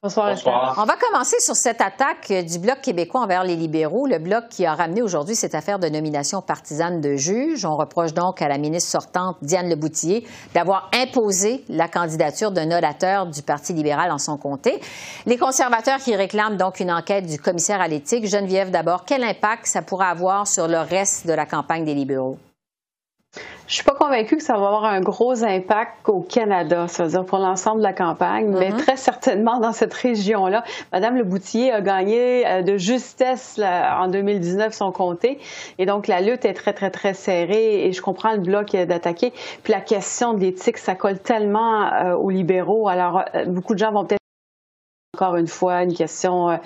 Bonsoir. 0.00 0.76
On 0.78 0.84
va 0.84 0.94
commencer 0.94 1.40
sur 1.40 1.56
cette 1.56 1.80
attaque 1.80 2.32
du 2.32 2.60
Bloc 2.60 2.80
québécois 2.82 3.22
envers 3.22 3.42
les 3.42 3.56
libéraux, 3.56 4.06
le 4.06 4.20
Bloc 4.20 4.44
qui 4.48 4.64
a 4.64 4.72
ramené 4.74 5.02
aujourd'hui 5.02 5.34
cette 5.34 5.56
affaire 5.56 5.80
de 5.80 5.88
nomination 5.88 6.40
partisane 6.40 7.00
de 7.00 7.16
juges. 7.16 7.64
On 7.64 7.76
reproche 7.76 8.14
donc 8.14 8.40
à 8.40 8.46
la 8.46 8.58
ministre 8.58 8.92
sortante, 8.92 9.38
Diane 9.42 9.68
Leboutillier, 9.68 10.24
d'avoir 10.54 10.88
imposé 10.94 11.64
la 11.68 11.88
candidature 11.88 12.52
d'un 12.52 12.70
orateur 12.70 13.26
du 13.26 13.42
Parti 13.42 13.72
libéral 13.72 14.12
en 14.12 14.18
son 14.18 14.36
comté. 14.36 14.80
Les 15.26 15.36
conservateurs 15.36 15.98
qui 15.98 16.14
réclament 16.14 16.56
donc 16.56 16.78
une 16.78 16.92
enquête 16.92 17.26
du 17.26 17.40
commissaire 17.40 17.80
à 17.80 17.88
l'éthique. 17.88 18.24
Geneviève, 18.24 18.70
d'abord, 18.70 19.04
quel 19.04 19.24
impact 19.24 19.66
ça 19.66 19.82
pourra 19.82 20.10
avoir 20.10 20.46
sur 20.46 20.68
le 20.68 20.78
reste 20.78 21.26
de 21.26 21.32
la 21.32 21.44
campagne 21.44 21.84
des 21.84 21.94
libéraux? 21.94 22.38
Je 23.68 23.74
suis 23.74 23.84
pas 23.84 23.94
convaincue 23.94 24.38
que 24.38 24.42
ça 24.42 24.54
va 24.54 24.66
avoir 24.66 24.86
un 24.86 25.02
gros 25.02 25.44
impact 25.44 26.08
au 26.08 26.20
Canada, 26.20 26.86
c'est-à-dire 26.88 27.26
pour 27.26 27.38
l'ensemble 27.38 27.80
de 27.80 27.82
la 27.82 27.92
campagne, 27.92 28.48
mais 28.48 28.70
mm-hmm. 28.70 28.76
très 28.76 28.96
certainement 28.96 29.60
dans 29.60 29.72
cette 29.72 29.92
région-là. 29.92 30.64
Madame 30.90 31.16
Leboutier 31.16 31.70
a 31.70 31.82
gagné 31.82 32.46
euh, 32.46 32.62
de 32.62 32.78
justesse 32.78 33.60
en 33.60 34.08
2019 34.08 34.72
son 34.72 34.90
comté, 34.90 35.38
et 35.78 35.84
donc 35.84 36.06
la 36.06 36.22
lutte 36.22 36.46
est 36.46 36.54
très 36.54 36.72
très 36.72 36.90
très 36.90 37.12
serrée. 37.12 37.86
Et 37.86 37.92
je 37.92 38.00
comprends 38.00 38.32
le 38.32 38.40
bloc 38.40 38.72
d'attaquer. 38.72 39.34
Puis 39.62 39.72
la 39.74 39.82
question 39.82 40.32
de 40.32 40.40
l'éthique, 40.40 40.78
ça 40.78 40.94
colle 40.94 41.18
tellement 41.18 41.92
euh, 41.92 42.14
aux 42.14 42.30
libéraux. 42.30 42.88
Alors 42.88 43.22
euh, 43.34 43.44
beaucoup 43.44 43.74
de 43.74 43.78
gens 43.78 43.92
vont 43.92 44.06
peut-être 44.06 44.17
encore 45.18 45.36
une 45.36 45.48
fois 45.48 45.82
une 45.82 45.94
question 45.94 46.48
euh, 46.48 46.56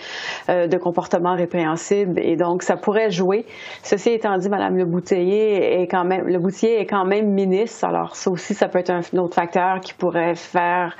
euh, 0.50 0.66
de 0.66 0.76
comportement 0.76 1.35
répréhensible 1.35 2.21
et 2.21 2.37
donc 2.37 2.62
ça 2.62 2.76
pourrait 2.76 3.11
jouer. 3.11 3.47
Ceci 3.82 4.11
étant 4.11 4.37
dit, 4.37 4.49
Madame 4.49 4.76
Le 4.76 4.85
Boutillier 4.85 5.80
est 5.80 5.87
quand 5.87 6.04
même 6.04 6.26
Le 6.26 6.38
Boutillier 6.38 6.78
est 6.80 6.87
quand 6.87 7.04
même 7.06 7.30
ministre, 7.32 7.87
alors 7.87 8.14
ça 8.14 8.30
aussi 8.30 8.54
ça 8.54 8.68
peut 8.68 8.78
être 8.78 8.90
un, 8.90 9.00
autre 9.18 9.35
facteur 9.35 9.80
qui 9.80 9.94
pourrait 9.94 10.35
faire 10.35 10.97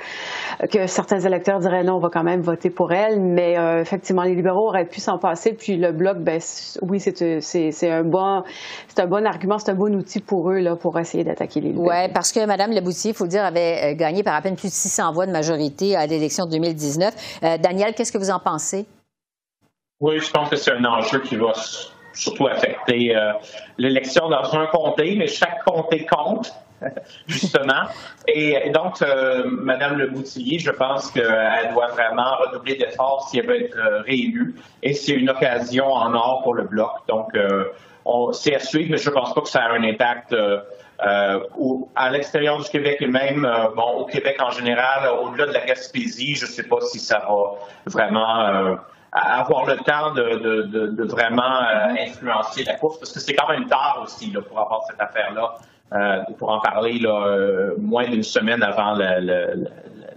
que 0.71 0.87
certains 0.87 1.19
électeurs 1.19 1.59
diraient 1.59 1.83
non, 1.83 1.95
on 1.95 1.99
va 1.99 2.09
quand 2.09 2.23
même 2.23 2.41
voter 2.41 2.69
pour 2.69 2.91
elle, 2.91 3.21
mais 3.21 3.57
euh, 3.57 3.81
effectivement 3.81 4.23
les 4.23 4.35
libéraux 4.35 4.69
auraient 4.69 4.85
pu 4.85 4.99
s'en 4.99 5.19
passer 5.19 5.53
puis 5.53 5.77
le 5.77 5.91
bloc, 5.91 6.17
ben 6.19 6.39
oui 6.81 6.99
c'est 6.99 7.89
un 7.89 8.03
bon 8.03 8.43
un 8.97 9.07
bon 9.07 9.25
argument, 9.25 9.57
c'est 9.57 9.71
un 9.71 9.75
bon 9.75 9.93
outil 9.95 10.21
pour 10.21 10.49
eux 10.51 10.59
là 10.59 10.75
pour 10.75 10.99
essayer 10.99 11.23
d'attaquer 11.23 11.61
les 11.61 11.69
libéraux. 11.69 11.89
Ouais, 11.89 12.09
parce 12.13 12.31
que 12.31 12.45
Madame 12.45 12.71
Le 12.71 12.81
Boutillier, 12.81 13.13
il 13.13 13.17
faut 13.17 13.27
dire, 13.27 13.43
avait 13.43 13.95
gagné 13.95 14.23
par 14.23 14.35
à 14.35 14.41
peine 14.41 14.55
plus 14.55 14.69
de 14.69 14.73
600 14.73 15.11
voix 15.13 15.25
de 15.25 15.31
majorité 15.31 15.95
à 15.95 16.05
l'élection 16.05 16.45
de 16.45 16.51
2019. 16.51 17.39
Euh, 17.43 17.57
Daniel, 17.57 17.93
qu'est-ce 17.93 18.11
que 18.11 18.17
vous 18.17 18.31
en 18.31 18.39
pensez? 18.39 18.85
Oui, 19.99 20.19
je 20.19 20.31
pense 20.31 20.49
que 20.49 20.55
c'est 20.55 20.71
un 20.71 20.85
enjeu 20.85 21.19
qui 21.19 21.35
va 21.35 21.53
surtout 22.13 22.47
affecter 22.47 23.15
euh, 23.15 23.33
l'élection 23.77 24.29
dans 24.29 24.53
un 24.55 24.67
comté, 24.67 25.15
mais 25.17 25.27
chaque 25.27 25.63
comté 25.65 26.05
compte, 26.05 26.53
justement. 27.27 27.83
Et, 28.27 28.69
donc, 28.71 29.01
euh, 29.01 29.43
Mme 29.45 29.97
Le 29.97 30.07
Boutillier, 30.07 30.59
je 30.59 30.71
pense 30.71 31.11
qu'elle 31.11 31.69
doit 31.73 31.87
vraiment 31.87 32.37
redoubler 32.37 32.75
d'efforts 32.75 33.27
si 33.29 33.39
elle 33.39 33.47
veut 33.47 33.65
être 33.65 34.03
réélue. 34.05 34.55
Et 34.81 34.93
c'est 34.93 35.13
une 35.13 35.29
occasion 35.29 35.91
en 35.91 36.13
or 36.13 36.41
pour 36.43 36.53
le 36.53 36.63
Bloc. 36.63 36.91
Donc, 37.07 37.37
c'est 38.33 38.55
à 38.55 38.59
suivre, 38.59 38.91
mais 38.91 38.97
je 38.97 39.09
ne 39.09 39.15
pense 39.15 39.33
pas 39.33 39.41
que 39.41 39.49
ça 39.49 39.63
a 39.63 39.71
un 39.71 39.83
impact 39.83 40.35
euh, 41.01 41.39
à 41.95 42.11
l'extérieur 42.11 42.59
du 42.59 42.69
Québec 42.69 42.97
et 43.01 43.07
même 43.07 43.45
euh, 43.45 43.69
bon, 43.75 43.99
au 43.99 44.05
Québec 44.05 44.37
en 44.39 44.51
général, 44.51 45.09
au-delà 45.21 45.47
de 45.47 45.51
la 45.51 45.65
Gaspésie, 45.65 46.35
je 46.35 46.45
ne 46.45 46.51
sais 46.51 46.63
pas 46.63 46.79
si 46.81 46.99
ça 46.99 47.19
va 47.27 47.55
vraiment 47.87 48.39
euh, 48.41 48.75
avoir 49.11 49.65
le 49.65 49.77
temps 49.77 50.13
de, 50.13 51.03
vraiment 51.05 51.59
influencer 51.99 52.63
la 52.63 52.75
course, 52.75 52.99
parce 52.99 53.11
que 53.11 53.19
c'est 53.19 53.33
quand 53.33 53.49
même 53.49 53.67
tard 53.67 54.01
aussi 54.03 54.31
là, 54.31 54.41
pour 54.41 54.59
avoir 54.59 54.83
cette 54.87 55.01
affaire-là, 55.01 55.55
pour 56.39 56.49
en 56.49 56.59
parler 56.59 56.97
là, 56.99 57.73
moins 57.77 58.07
d'une 58.07 58.23
semaine 58.23 58.63
avant 58.63 58.95
le, 58.95 59.67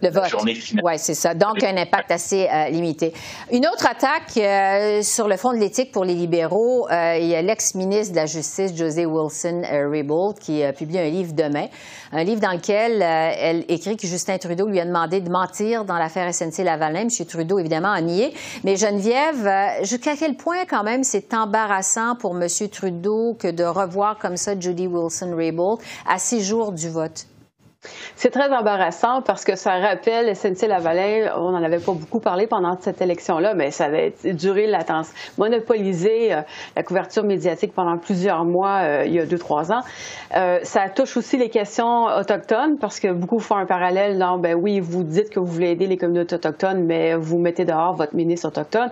le 0.02 0.10
vote. 0.10 0.34
Oui, 0.82 0.98
c'est 0.98 1.14
ça. 1.14 1.34
Donc, 1.34 1.62
un 1.62 1.76
impact 1.76 2.10
assez 2.10 2.48
euh, 2.52 2.68
limité. 2.68 3.12
Une 3.50 3.66
autre 3.66 3.86
attaque 3.86 4.36
euh, 4.36 5.02
sur 5.02 5.28
le 5.28 5.36
fond 5.36 5.52
de 5.52 5.58
l'éthique 5.58 5.92
pour 5.92 6.04
les 6.04 6.14
libéraux. 6.14 6.88
Euh, 6.90 7.16
il 7.18 7.26
y 7.26 7.34
a 7.34 7.42
l'ex-ministre 7.42 8.12
de 8.12 8.16
la 8.16 8.26
Justice, 8.26 8.74
José 8.74 9.06
Wilson-Raybould, 9.06 10.38
qui 10.38 10.62
publie 10.76 10.98
un 10.98 11.08
livre 11.08 11.32
demain. 11.32 11.66
Un 12.12 12.24
livre 12.24 12.40
dans 12.40 12.52
lequel 12.52 13.02
elle 13.02 13.64
écrit 13.68 13.96
que 13.96 14.06
Justin 14.06 14.38
Trudeau 14.38 14.68
lui 14.68 14.80
a 14.80 14.84
demandé 14.84 15.20
de 15.20 15.30
mentir 15.30 15.84
dans 15.84 15.96
l'affaire 15.96 16.32
SNC-Lavalin. 16.32 17.08
M. 17.08 17.26
Trudeau, 17.26 17.58
évidemment, 17.58 17.90
a 17.90 18.00
nié. 18.00 18.32
Mais 18.64 18.76
Geneviève, 18.76 19.82
jusqu'à 19.82 20.16
quel 20.16 20.36
point, 20.36 20.64
quand 20.68 20.84
même, 20.84 21.02
c'est 21.02 21.34
embarrassant 21.34 22.14
pour 22.16 22.36
M. 22.36 22.46
Trudeau 22.70 23.36
que 23.38 23.48
de 23.48 23.64
revoir 23.64 24.18
comme 24.18 24.36
ça 24.36 24.58
Judy 24.58 24.86
Wilson-Raybould 24.86 25.80
à 26.06 26.18
six 26.18 26.42
jours 26.44 26.72
du 26.72 26.88
vote? 26.88 27.26
C'est 28.16 28.30
très 28.30 28.52
embarrassant 28.52 29.22
parce 29.22 29.44
que 29.44 29.56
ça 29.56 29.78
rappelle 29.78 30.34
SNC-Lavalin, 30.34 31.32
on 31.36 31.52
n'en 31.52 31.62
avait 31.62 31.78
pas 31.78 31.92
beaucoup 31.92 32.20
parlé 32.20 32.46
pendant 32.46 32.76
cette 32.80 33.00
élection-là, 33.00 33.54
mais 33.54 33.70
ça 33.70 33.86
avait 33.86 34.14
duré 34.24 34.66
latence, 34.66 35.12
monopolisé 35.38 36.32
euh, 36.32 36.40
la 36.76 36.82
couverture 36.82 37.24
médiatique 37.24 37.72
pendant 37.74 37.98
plusieurs 37.98 38.44
mois 38.44 38.80
euh, 38.82 39.04
il 39.06 39.12
y 39.12 39.20
a 39.20 39.26
deux, 39.26 39.38
trois 39.38 39.72
ans. 39.72 39.80
Euh, 40.36 40.58
ça 40.62 40.88
touche 40.88 41.16
aussi 41.16 41.36
les 41.36 41.50
questions 41.50 42.04
autochtones 42.04 42.78
parce 42.80 43.00
que 43.00 43.12
beaucoup 43.12 43.38
font 43.38 43.56
un 43.56 43.66
parallèle. 43.66 44.18
Non, 44.18 44.38
ben 44.38 44.54
oui, 44.54 44.80
vous 44.80 45.04
dites 45.04 45.30
que 45.30 45.40
vous 45.40 45.46
voulez 45.46 45.70
aider 45.70 45.86
les 45.86 45.96
communautés 45.96 46.36
autochtones, 46.36 46.84
mais 46.84 47.14
vous 47.14 47.38
mettez 47.38 47.64
dehors 47.64 47.94
votre 47.94 48.14
ministre 48.14 48.48
autochtone. 48.48 48.90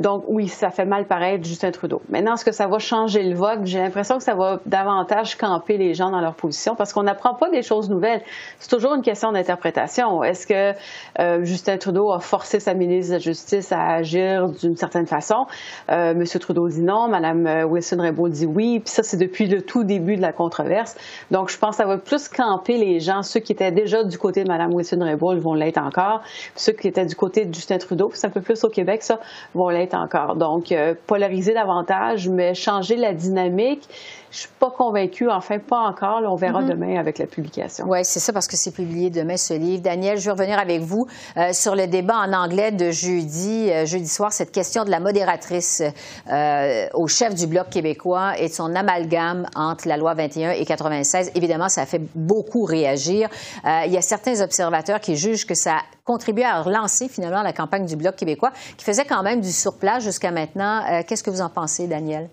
donc 0.00 0.24
oui, 0.28 0.48
ça 0.48 0.70
fait 0.70 0.84
mal 0.84 1.06
paraître 1.06 1.44
Justin 1.44 1.70
Trudeau. 1.70 2.00
Maintenant, 2.08 2.34
est-ce 2.34 2.44
que 2.44 2.52
ça 2.52 2.66
va 2.66 2.78
changer 2.78 3.22
le 3.22 3.34
vote? 3.34 3.60
J'ai 3.64 3.78
l'impression 3.78 4.18
que 4.18 4.22
ça 4.22 4.34
va 4.34 4.60
davantage 4.66 5.36
camper 5.36 5.76
les 5.76 5.94
gens 5.94 6.10
dans 6.10 6.20
leur 6.20 6.34
position 6.34 6.74
parce 6.74 6.92
qu'on 6.92 7.02
n'apprend 7.02 7.34
pas 7.34 7.50
des 7.50 7.62
choses 7.62 7.73
C'est 7.82 8.68
toujours 8.68 8.94
une 8.94 9.02
question 9.02 9.32
d'interprétation. 9.32 10.22
Est-ce 10.22 10.46
que 10.46 10.72
euh, 11.18 11.44
Justin 11.44 11.78
Trudeau 11.78 12.12
a 12.12 12.20
forcé 12.20 12.60
sa 12.60 12.74
ministre 12.74 13.12
de 13.12 13.16
la 13.16 13.18
Justice 13.20 13.72
à 13.72 13.94
agir 13.94 14.48
d'une 14.48 14.76
certaine 14.76 15.06
façon? 15.06 15.46
Euh, 15.90 16.14
Monsieur 16.14 16.38
Trudeau 16.40 16.68
dit 16.68 16.82
non, 16.82 17.08
Mme 17.08 17.46
euh, 17.46 17.64
Wilson-Raybould 17.64 18.32
dit 18.32 18.46
oui, 18.46 18.80
puis 18.80 18.90
ça, 18.90 19.02
c'est 19.02 19.16
depuis 19.16 19.46
le 19.46 19.62
tout 19.62 19.84
début 19.84 20.16
de 20.16 20.22
la 20.22 20.32
controverse. 20.32 20.96
Donc, 21.30 21.50
je 21.50 21.58
pense 21.58 21.76
que 21.76 21.82
ça 21.82 21.88
va 21.88 21.98
plus 21.98 22.28
camper 22.28 22.76
les 22.76 23.00
gens. 23.00 23.22
Ceux 23.22 23.40
qui 23.40 23.52
étaient 23.52 23.72
déjà 23.72 24.04
du 24.04 24.18
côté 24.18 24.44
de 24.44 24.48
Mme 24.48 24.74
Wilson-Raybould 24.74 25.38
vont 25.38 25.54
l'être 25.54 25.78
encore. 25.78 26.22
ceux 26.56 26.72
qui 26.72 26.88
étaient 26.88 27.06
du 27.06 27.16
côté 27.16 27.44
de 27.44 27.54
Justin 27.54 27.78
Trudeau, 27.78 28.10
c'est 28.14 28.26
un 28.26 28.30
peu 28.30 28.40
plus 28.40 28.62
au 28.64 28.68
Québec, 28.68 29.02
ça, 29.02 29.20
vont 29.54 29.68
l'être 29.68 29.94
encore. 29.94 30.36
Donc, 30.36 30.74
polariser 31.06 31.54
davantage, 31.54 32.28
mais 32.28 32.54
changer 32.54 32.96
la 32.96 33.12
dynamique 33.12 33.88
je 34.34 34.40
suis 34.40 34.48
pas 34.58 34.70
convaincue, 34.70 35.30
enfin 35.30 35.60
pas 35.60 35.78
encore. 35.78 36.20
on 36.26 36.34
verra 36.34 36.62
mm-hmm. 36.62 36.68
demain 36.68 36.98
avec 36.98 37.18
la 37.18 37.26
publication. 37.26 37.63
Oui, 37.86 38.04
c'est 38.04 38.20
ça 38.20 38.32
parce 38.32 38.46
que 38.46 38.56
c'est 38.56 38.70
publié 38.70 39.10
demain 39.10 39.36
ce 39.36 39.54
livre. 39.54 39.82
Daniel, 39.82 40.18
je 40.18 40.24
vais 40.24 40.30
revenir 40.32 40.58
avec 40.58 40.80
vous 40.80 41.06
euh, 41.36 41.52
sur 41.52 41.74
le 41.74 41.86
débat 41.86 42.16
en 42.16 42.32
anglais 42.32 42.72
de 42.72 42.90
jeudi, 42.90 43.70
euh, 43.70 43.86
jeudi 43.86 44.08
soir, 44.08 44.32
cette 44.32 44.52
question 44.52 44.84
de 44.84 44.90
la 44.90 45.00
modératrice 45.00 45.82
euh, 46.30 46.86
au 46.94 47.08
chef 47.08 47.34
du 47.34 47.46
bloc 47.46 47.70
québécois 47.70 48.38
et 48.38 48.48
de 48.48 48.52
son 48.52 48.74
amalgame 48.74 49.46
entre 49.54 49.88
la 49.88 49.96
loi 49.96 50.14
21 50.14 50.52
et 50.52 50.64
96. 50.64 51.32
Évidemment, 51.34 51.68
ça 51.68 51.82
a 51.82 51.86
fait 51.86 52.02
beaucoup 52.14 52.64
réagir. 52.64 53.28
il 53.64 53.92
y 53.92 53.96
a 53.96 54.02
certains 54.02 54.40
observateurs 54.40 55.00
qui 55.00 55.16
jugent 55.16 55.46
que 55.46 55.54
ça 55.54 55.74
a 55.74 55.82
contribué 56.04 56.44
à 56.44 56.62
relancer 56.62 57.08
finalement 57.08 57.42
la 57.42 57.52
campagne 57.52 57.86
du 57.86 57.96
bloc 57.96 58.16
québécois, 58.16 58.52
qui 58.76 58.84
faisait 58.84 59.04
quand 59.04 59.22
même 59.22 59.40
du 59.40 59.52
surplace 59.52 60.02
jusqu'à 60.02 60.30
maintenant. 60.30 60.82
Qu'est-ce 61.06 61.22
que 61.22 61.30
vous 61.30 61.40
en 61.40 61.48
pensez, 61.48 61.86
Daniel? 61.86 62.28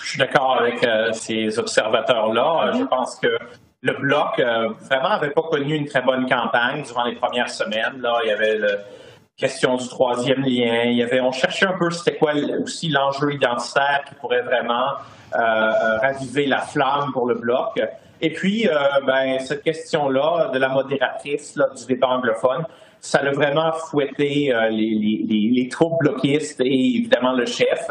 Je 0.00 0.08
suis 0.08 0.18
d'accord 0.18 0.56
avec 0.58 0.84
euh, 0.84 1.12
ces 1.12 1.58
observateurs-là. 1.58 2.68
Euh, 2.68 2.72
je 2.78 2.84
pense 2.84 3.16
que 3.16 3.28
le 3.82 3.94
bloc 3.94 4.38
euh, 4.38 4.68
vraiment 4.88 5.10
avait 5.10 5.30
pas 5.30 5.42
connu 5.42 5.74
une 5.74 5.86
très 5.86 6.02
bonne 6.02 6.28
campagne 6.28 6.82
durant 6.82 7.04
les 7.04 7.16
premières 7.16 7.50
semaines. 7.50 8.00
Là, 8.00 8.20
il 8.24 8.28
y 8.28 8.32
avait 8.32 8.58
la 8.58 8.68
question 9.36 9.76
du 9.76 9.88
troisième 9.88 10.40
lien. 10.42 10.84
Il 10.84 10.96
y 10.96 11.02
avait, 11.02 11.20
on 11.20 11.32
cherchait 11.32 11.66
un 11.66 11.76
peu 11.76 11.90
c'était 11.90 12.16
quoi 12.16 12.32
aussi 12.62 12.88
l'enjeu 12.88 13.32
identitaire 13.32 14.04
qui 14.08 14.14
pourrait 14.14 14.42
vraiment 14.42 14.86
raviver 15.32 16.46
la 16.46 16.58
flamme 16.58 17.10
pour 17.12 17.26
le 17.26 17.34
bloc. 17.34 17.80
Et 18.20 18.30
puis, 18.30 18.68
ben, 19.06 19.40
cette 19.40 19.62
question-là 19.62 20.50
de 20.52 20.58
la 20.58 20.68
modératrice 20.68 21.58
du 21.76 21.86
débat 21.86 22.08
anglophone, 22.08 22.64
ça 23.00 23.18
a 23.18 23.30
vraiment 23.32 23.72
fouetté 23.72 24.52
les, 24.70 25.68
troupes 25.70 25.98
bloquistes 26.00 26.60
et 26.60 26.96
évidemment 26.98 27.32
le 27.32 27.46
chef. 27.46 27.90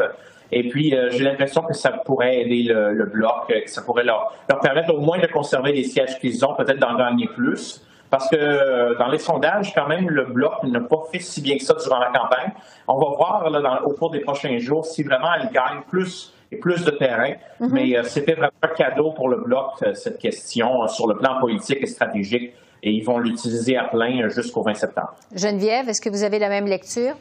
Et 0.52 0.68
puis, 0.68 0.94
j'ai 1.10 1.24
l'impression 1.24 1.62
que 1.62 1.72
ça 1.72 1.90
pourrait 1.90 2.42
aider 2.42 2.62
le, 2.64 3.06
bloc, 3.06 3.48
que 3.48 3.70
ça 3.70 3.82
pourrait 3.82 4.04
leur, 4.04 4.32
leur 4.48 4.60
permettre 4.60 4.94
au 4.94 5.00
moins 5.00 5.18
de 5.18 5.26
conserver 5.26 5.72
les 5.72 5.84
sièges 5.84 6.18
qu'ils 6.20 6.44
ont, 6.44 6.54
peut-être 6.54 6.78
d'en 6.78 6.94
gagner 6.94 7.26
plus. 7.26 7.82
Parce 8.12 8.28
que 8.28 8.98
dans 8.98 9.08
les 9.08 9.16
sondages, 9.16 9.72
quand 9.74 9.88
même, 9.88 10.10
le 10.10 10.26
bloc 10.26 10.62
n'a 10.64 10.80
pas 10.80 11.02
fait 11.10 11.18
si 11.18 11.40
bien 11.40 11.56
que 11.56 11.62
ça 11.62 11.74
durant 11.82 11.98
la 11.98 12.08
campagne. 12.08 12.52
On 12.86 12.98
va 12.98 13.16
voir 13.16 13.48
là, 13.48 13.82
au 13.86 13.94
cours 13.94 14.10
des 14.10 14.20
prochains 14.20 14.58
jours 14.58 14.84
si 14.84 15.02
vraiment 15.02 15.30
elle 15.40 15.50
gagne 15.50 15.80
plus 15.88 16.30
et 16.52 16.56
plus 16.56 16.84
de 16.84 16.90
terrain. 16.90 17.32
Mhm. 17.58 17.70
Mais 17.72 17.96
euh, 17.96 18.02
c'était 18.02 18.34
vraiment 18.34 18.52
un 18.60 18.68
cadeau 18.68 19.12
pour 19.12 19.30
le 19.30 19.38
bloc, 19.38 19.70
euh, 19.82 19.94
cette 19.94 20.18
question, 20.18 20.82
euh, 20.82 20.88
sur 20.88 21.06
le 21.08 21.16
plan 21.16 21.40
politique 21.40 21.78
et 21.80 21.86
stratégique. 21.86 22.52
Et 22.82 22.90
ils 22.90 23.02
vont 23.02 23.18
l'utiliser 23.18 23.78
à 23.78 23.84
plein 23.84 24.28
jusqu'au 24.28 24.62
20 24.62 24.74
septembre. 24.74 25.14
Geneviève, 25.34 25.88
est-ce 25.88 26.02
que 26.02 26.10
vous 26.10 26.22
avez 26.22 26.38
la 26.38 26.50
même 26.50 26.66
lecture? 26.66 27.14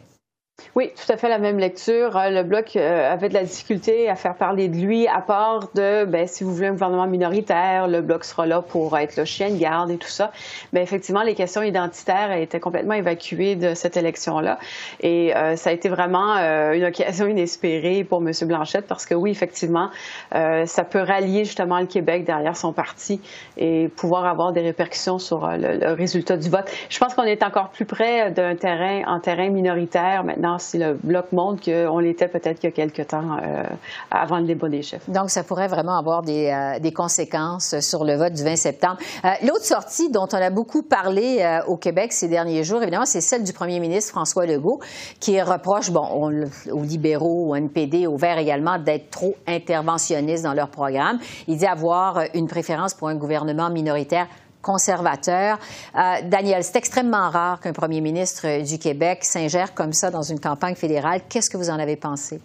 Oui, 0.76 0.92
tout 0.96 1.12
à 1.12 1.18
fait 1.18 1.28
la 1.28 1.38
même 1.38 1.60
lecture. 1.60 2.16
Euh, 2.18 2.30
le 2.30 2.44
Bloc 2.44 2.76
euh, 2.76 3.12
avait 3.12 3.28
de 3.28 3.34
la 3.34 3.44
difficulté 3.44 4.10
à 4.10 4.16
faire 4.16 4.36
parler 4.36 4.70
de 4.70 4.78
lui, 4.78 5.08
à 5.08 5.20
part 5.20 5.70
de, 5.76 6.06
ben, 6.06 6.28
si 6.28 6.44
vous 6.44 6.54
voulez 6.54 6.68
un 6.68 6.72
gouvernement 6.72 7.08
minoritaire, 7.08 7.88
le 7.88 8.02
Bloc 8.02 8.24
sera 8.24 8.46
là 8.46 8.62
pour 8.62 8.98
être 8.98 9.18
le 9.18 9.26
chien 9.26 9.50
de 9.50 9.58
garde 9.58 9.92
et 9.92 9.98
tout 9.98 10.08
ça. 10.08 10.32
Mais 10.72 10.82
effectivement, 10.82 11.24
les 11.24 11.36
questions 11.36 11.62
identitaires 11.62 12.32
étaient 12.32 12.60
complètement 12.60 12.94
évacuées 12.94 13.56
de 13.56 13.74
cette 13.74 13.98
élection-là. 13.98 14.60
Et 15.02 15.36
euh, 15.36 15.56
ça 15.58 15.72
a 15.72 15.74
été 15.74 15.90
vraiment 15.90 16.22
une 16.32 16.86
occasion 16.86 17.28
inespérée 17.28 18.04
pour 18.04 18.22
M. 18.22 18.32
Blanchette 18.44 18.88
parce 18.88 19.06
que 19.06 19.14
oui, 19.14 19.32
effectivement, 19.32 19.90
ça 20.32 20.84
peut 20.84 21.02
rallier 21.02 21.46
justement 21.46 21.80
le 21.80 21.86
Québec 21.86 22.26
derrière 22.26 22.56
son 22.56 22.74
parti 22.74 23.22
et 23.58 23.90
pouvoir 23.90 24.26
avoir 24.26 24.54
des 24.54 24.62
répercussions 24.62 25.20
sur 25.20 25.48
le, 25.48 25.78
le 25.78 25.94
résultat 25.94 26.38
du 26.38 26.50
vote. 26.50 26.70
Je 26.90 27.00
pense 27.00 27.14
qu'on 27.14 27.24
est 27.24 27.44
encore 27.44 27.70
plus 27.70 27.86
près 27.86 28.32
d'un 28.32 28.56
terrain 28.56 29.04
en 29.08 29.20
terrain 29.20 29.50
minoritaire 29.50 30.24
maintenant 30.24 30.51
si 30.60 30.78
le 30.78 30.94
bloc 30.94 31.32
montre 31.32 31.64
qu'on 31.64 32.00
l'était 32.00 32.28
peut-être 32.28 32.60
qu'il 32.60 32.70
y 32.70 32.74
a 32.74 32.76
quelques 32.76 33.08
temps 33.08 33.38
euh, 33.44 33.64
avant 34.10 34.40
le 34.40 34.46
débat 34.46 34.70
des 34.70 34.82
chefs. 34.82 35.10
Donc, 35.10 35.30
ça 35.30 35.44
pourrait 35.44 35.68
vraiment 35.68 35.98
avoir 35.98 36.22
des, 36.22 36.48
euh, 36.48 36.92
conséquences 36.92 37.80
sur 37.80 38.04
le 38.04 38.16
vote 38.16 38.34
du 38.34 38.44
20 38.44 38.56
septembre. 38.56 38.98
Euh, 39.24 39.30
l'autre 39.44 39.64
sortie 39.64 40.10
dont 40.12 40.28
on 40.32 40.36
a 40.36 40.50
beaucoup 40.50 40.84
parlé 40.84 41.62
au 41.68 41.78
Québec 41.78 42.12
ces 42.12 42.28
derniers 42.28 42.64
jours, 42.64 42.82
évidemment, 42.82 43.06
c'est 43.06 43.22
celle 43.22 43.44
du 43.44 43.54
premier 43.54 43.80
ministre 43.80 44.12
François 44.12 44.46
Legault, 44.46 44.80
qui 45.20 45.42
reproche 45.42 45.90
aux 45.90 46.82
libéraux, 46.82 47.52
au 47.52 47.56
NPD, 47.56 48.08
aux 48.08 48.18
Verts 48.18 48.38
également, 48.38 48.78
d'être 48.78 49.10
trop 49.10 49.36
interventionnistes 49.48 50.44
dans 50.44 50.54
leur 50.54 50.70
programme. 50.70 51.20
Il 51.48 51.58
dit 51.58 51.66
avoir 51.66 52.22
une 52.34 52.48
préférence 52.48 52.94
pour 52.94 53.08
un 53.08 53.16
gouvernement 53.16 53.70
minoritaire 53.70 54.28
conservateur. 54.62 55.58
Euh, 55.96 56.16
Daniel, 56.24 56.64
c'est 56.64 56.78
extrêmement 56.78 57.30
rare 57.30 57.60
qu'un 57.60 57.74
premier 57.74 58.02
ministre 58.02 58.64
du 58.64 58.80
Québec 58.80 59.24
s'ingère 59.24 59.74
comme 59.74 59.94
ça 59.94 60.12
dans 60.12 60.22
une 60.22 60.40
campagne 60.40 60.76
fédérale. 60.76 61.22
Qu'est-ce 61.30 61.50
que 61.50 61.58
vous 61.58 61.70
en 61.70 61.80
avez 61.80 61.96
pensé? 61.96 62.40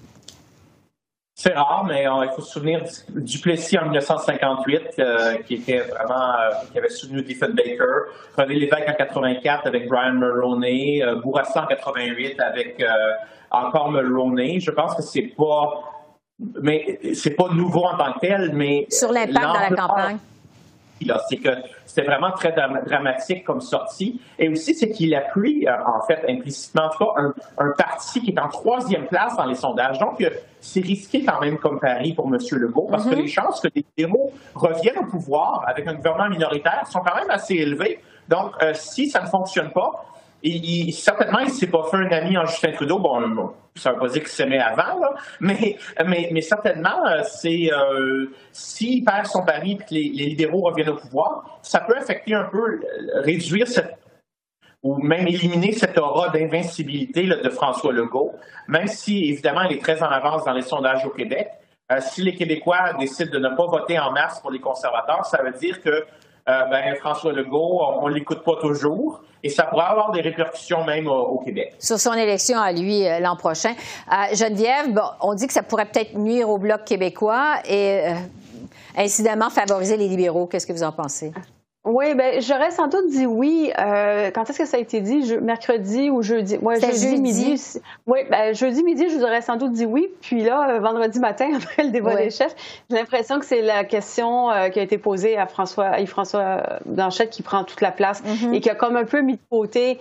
C'est 1.39 1.53
rare, 1.53 1.85
mais 1.87 2.09
euh, 2.09 2.25
il 2.25 2.31
faut 2.35 2.41
se 2.41 2.53
souvenir 2.53 2.83
du 3.11 3.39
Plessis 3.39 3.79
en 3.79 3.85
1958, 3.85 4.83
euh, 4.99 5.35
qui 5.47 5.57
était 5.57 5.81
vraiment, 5.81 6.33
qui 6.73 6.79
avait 6.79 6.89
soutenu 6.89 7.23
Stephen 7.25 7.53
Baker, 7.53 8.11
René 8.39 8.55
Lévesque 8.55 8.89
en 8.89 8.95
84 8.95 9.67
avec 9.67 9.87
Brian 9.87 10.15
Mulroney, 10.15 11.03
Bourassa 11.23 11.65
en 11.65 11.67
88 11.67 12.41
avec 12.41 12.83
encore 13.51 13.91
Mulroney. 13.91 14.61
Je 14.61 14.71
pense 14.71 14.95
que 14.95 15.03
c'est 15.03 15.31
pas, 15.37 15.83
mais 16.63 16.99
c'est 17.13 17.37
pas 17.37 17.49
nouveau 17.53 17.85
en 17.85 17.99
tant 17.99 18.15
que 18.15 18.21
tel, 18.21 18.53
mais 18.55 18.87
sur 18.89 19.13
l'impact 19.13 19.35
dans 19.35 19.53
la 19.53 19.69
campagne. 19.69 20.19
C'est 21.29 21.37
que 21.37 21.51
c'était 21.85 22.07
vraiment 22.07 22.31
très 22.33 22.53
dramatique 22.53 23.45
comme 23.45 23.61
sortie. 23.61 24.21
Et 24.39 24.49
aussi, 24.49 24.75
c'est 24.75 24.91
qu'il 24.91 25.15
appuie, 25.15 25.67
euh, 25.67 25.73
en 25.73 26.07
fait, 26.07 26.25
implicitement, 26.29 26.91
un, 27.17 27.35
un, 27.59 27.73
parti 27.77 28.21
qui 28.21 28.31
est 28.31 28.41
en 28.41 28.49
troisième 28.49 29.07
place 29.07 29.37
dans 29.37 29.45
les 29.45 29.55
sondages. 29.55 29.99
Donc, 29.99 30.21
euh, 30.21 30.31
c'est 30.61 30.81
risqué 30.81 31.25
quand 31.25 31.41
même 31.41 31.59
comme 31.59 31.79
pari 31.79 32.15
pour 32.15 32.27
M. 32.27 32.39
Legault, 32.53 32.89
parce 32.91 33.05
que 33.05 33.15
mm-hmm. 33.15 33.23
les 33.23 33.29
chances 33.29 33.61
que 33.61 33.69
les 33.75 33.85
libéraux 33.97 34.33
reviennent 34.55 34.99
au 34.99 35.07
pouvoir 35.07 35.65
avec 35.67 35.87
un 35.87 35.95
gouvernement 35.95 36.31
minoritaire 36.31 36.87
sont 36.87 37.01
quand 37.01 37.15
même 37.15 37.31
assez 37.31 37.55
élevées. 37.55 38.01
Donc, 38.29 38.53
euh, 38.63 38.73
si 38.75 39.09
ça 39.09 39.21
ne 39.21 39.27
fonctionne 39.27 39.71
pas, 39.71 40.05
certainement, 40.93 41.41
il 41.41 41.47
ne 41.47 41.51
s'est 41.51 41.67
pas 41.67 41.85
fait 41.91 41.97
un 41.97 42.11
ami 42.11 42.37
en 42.37 42.47
Justin 42.47 42.73
Trudeau. 42.73 42.99
Bon, 42.99 43.53
ça 43.75 43.91
ne 43.91 43.95
veut 43.95 44.01
pas 44.01 44.09
dire 44.09 44.23
qu'il 44.23 44.31
s'aimait 44.31 44.59
avant, 44.59 45.01
mais, 45.41 45.77
mais, 46.07 46.29
mais 46.33 46.41
certainement, 46.41 47.07
euh, 47.07 47.23
c'est 47.25 47.71
euh, 47.73 48.27
s'il 48.53 49.05
perd 49.05 49.27
son 49.27 49.45
pari 49.45 49.73
et 49.73 49.77
que 49.77 49.85
les, 49.91 50.09
libéraux 50.09 50.63
reviennent 50.63 50.91
au 50.91 50.97
pouvoir, 50.97 51.59
ça 51.63 51.81
peut 51.81 51.97
affecter 51.97 52.35
un 52.35 52.45
peu, 52.45 52.59
euh, 52.59 53.21
réduire 53.23 53.67
cette 53.67 53.99
ou 54.83 54.99
même 54.99 55.27
éliminer 55.27 55.73
cette 55.73 55.99
aura 55.99 56.29
d'invincibilité 56.29 57.27
de 57.27 57.51
François 57.51 57.93
Legault, 57.93 58.35
même 58.69 58.87
si, 58.87 59.31
évidemment, 59.31 59.63
il 59.63 59.77
est 59.77 59.83
très 59.83 60.01
en 60.01 60.07
avance 60.07 60.45
dans 60.45 60.53
les 60.53 60.63
sondages 60.63 61.05
au 61.05 61.11
Québec. 61.11 61.49
si 61.99 62.23
les 62.23 62.37
Québécois 62.37 62.93
décident 63.01 63.33
de 63.33 63.39
ne 63.39 63.49
pas 63.57 63.67
voter 63.67 63.99
en 63.99 64.13
masse 64.13 64.39
pour 64.39 64.53
les 64.53 64.61
conservateurs, 64.61 65.25
ça 65.25 65.43
veut 65.43 65.59
dire 65.59 65.83
que 65.83 66.07
ben, 66.47 66.95
François 67.01 67.33
Legault, 67.33 67.81
on 68.01 68.09
ne 68.09 68.15
l'écoute 68.15 68.45
pas 68.45 68.57
toujours 68.61 69.21
et 69.47 69.49
ça 69.49 69.65
pourrait 69.65 69.85
avoir 69.85 70.11
des 70.11 70.21
répercussions 70.21 70.85
même 70.85 71.07
au, 71.07 71.39
Québec. 71.39 71.75
Sur 71.79 71.99
son 71.99 72.15
élection 72.15 72.59
à 72.59 72.73
lui 72.73 73.07
euh, 73.07 73.21
l'an 73.21 73.37
prochain. 73.37 73.71
Euh, 74.11 74.35
Geneviève, 74.35 74.99
on 75.21 75.35
dit 75.35 75.47
que 75.47 75.53
ça 75.53 75.63
pourrait 75.63 75.87
peut-être 75.87 76.15
nuire 76.15 76.49
au 76.51 76.59
Bloc 76.59 76.85
québécois 76.85 77.55
et 77.65 78.09
euh, 78.09 78.15
incidemment 78.97 79.51
favoriser 79.51 79.97
les 79.97 80.09
libéraux. 80.09 80.47
Qu'est-ce 80.47 80.67
que 80.67 80.73
vous 80.73 80.83
en 80.83 80.93
pensez? 80.93 81.33
Oui, 81.87 82.17
ben 82.17 82.41
j'aurais 82.41 82.73
sans 82.73 82.89
doute 82.89 83.07
dit 83.11 83.27
oui. 83.27 83.71
Euh, 83.79 84.33
quand 84.35 84.51
est-ce 84.51 84.59
que 84.59 84.65
ça 84.65 84.77
a 84.77 84.81
été 84.81 85.01
dit? 85.01 85.37
mercredi 85.41 86.11
ou 86.11 86.21
jeudi? 86.21 86.59
Moi, 86.61 86.75
jeudi, 86.81 87.21
midi. 87.21 87.81
Oui, 88.09 88.21
ben, 88.29 88.53
jeudi 88.53 88.83
midi, 88.83 89.09
je 89.09 89.15
vous 89.15 89.23
aurais 89.23 89.41
sans 89.41 89.55
doute 89.55 89.71
dit 89.71 89.87
oui. 89.87 90.09
Puis 90.21 90.43
là, 90.43 90.69
euh, 90.69 90.81
vendredi 90.81 91.21
matin, 91.21 91.49
après 91.57 91.85
le 91.85 91.91
débat 91.91 92.17
des 92.17 92.31
chefs, 92.31 92.57
j'ai 92.91 92.97
l'impression 92.97 93.39
que 93.39 93.47
c'est 93.47 93.63
la 93.63 93.85
question 93.85 94.51
euh, 94.51 94.69
qui 94.69 94.81
a 94.81 94.83
été 94.83 94.99
posée 94.99 95.39
à 95.39 95.47
François, 95.47 95.93
François 96.07 96.81
Blanchette 96.87 97.31
qui 97.31 97.43
prend 97.43 97.63
toute 97.63 97.81
la 97.81 97.93
place 97.93 98.21
mm-hmm. 98.25 98.55
et 98.55 98.61
qui 98.61 98.69
a 98.69 98.75
comme 98.75 98.97
un 98.97 99.05
peu 99.05 99.21
mis 99.21 99.35
de 99.35 99.41
côté 99.49 100.01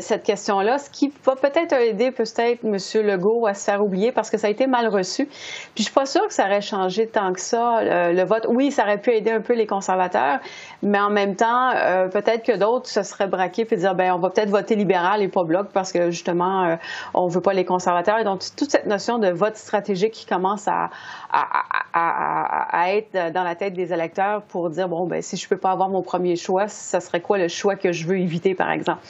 cette 0.00 0.22
question-là, 0.22 0.78
ce 0.78 0.88
qui 0.90 1.12
va 1.24 1.36
peut-être 1.36 1.74
aider 1.74 2.10
peut-être 2.10 2.64
M. 2.64 2.76
Legault 3.06 3.46
à 3.46 3.54
se 3.54 3.64
faire 3.64 3.84
oublier 3.84 4.12
parce 4.12 4.30
que 4.30 4.38
ça 4.38 4.46
a 4.46 4.50
été 4.50 4.66
mal 4.66 4.88
reçu. 4.88 5.26
Puis 5.26 5.78
je 5.78 5.82
suis 5.84 5.92
pas 5.92 6.06
sûre 6.06 6.26
que 6.26 6.32
ça 6.32 6.46
aurait 6.46 6.60
changé 6.60 7.06
tant 7.06 7.32
que 7.32 7.40
ça 7.40 7.82
le 7.82 8.24
vote. 8.24 8.46
Oui, 8.48 8.70
ça 8.70 8.84
aurait 8.84 9.00
pu 9.00 9.10
aider 9.10 9.30
un 9.30 9.40
peu 9.40 9.54
les 9.54 9.66
conservateurs, 9.66 10.38
mais 10.82 10.98
en 10.98 11.10
même 11.10 11.17
temps, 11.36 11.70
euh, 11.74 12.08
peut-être 12.08 12.44
que 12.44 12.56
d'autres 12.56 12.88
se 12.88 13.02
seraient 13.02 13.28
braqués 13.28 13.66
et 13.70 13.76
dire 13.76 13.94
ben 13.94 14.12
on 14.12 14.18
va 14.18 14.30
peut-être 14.30 14.50
voter 14.50 14.76
libéral 14.76 15.22
et 15.22 15.28
pas 15.28 15.44
bloc 15.44 15.68
parce 15.72 15.92
que 15.92 16.10
justement 16.10 16.64
euh, 16.64 16.76
on 17.14 17.28
veut 17.28 17.40
pas 17.40 17.52
les 17.52 17.64
conservateurs. 17.64 18.18
Et 18.18 18.24
donc 18.24 18.42
toute 18.56 18.70
cette 18.70 18.86
notion 18.86 19.18
de 19.18 19.28
vote 19.28 19.56
stratégique 19.56 20.12
qui 20.12 20.26
commence 20.26 20.68
à, 20.68 20.90
à, 21.30 22.92
être 22.92 23.32
dans 23.32 23.42
la 23.42 23.54
tête 23.54 23.74
des 23.74 23.92
électeurs 23.92 24.42
pour 24.42 24.70
dire 24.70 24.88
bon 24.88 25.06
ben 25.06 25.20
si 25.20 25.36
je 25.36 25.48
peux 25.48 25.56
pas 25.56 25.70
avoir 25.70 25.88
mon 25.88 26.02
premier 26.02 26.36
choix, 26.36 26.68
ça 26.68 27.00
serait 27.00 27.20
quoi 27.20 27.38
le 27.38 27.48
choix 27.48 27.76
que 27.76 27.92
je 27.92 28.06
veux 28.06 28.18
éviter 28.18 28.54
par 28.54 28.70
exemple? 28.70 29.00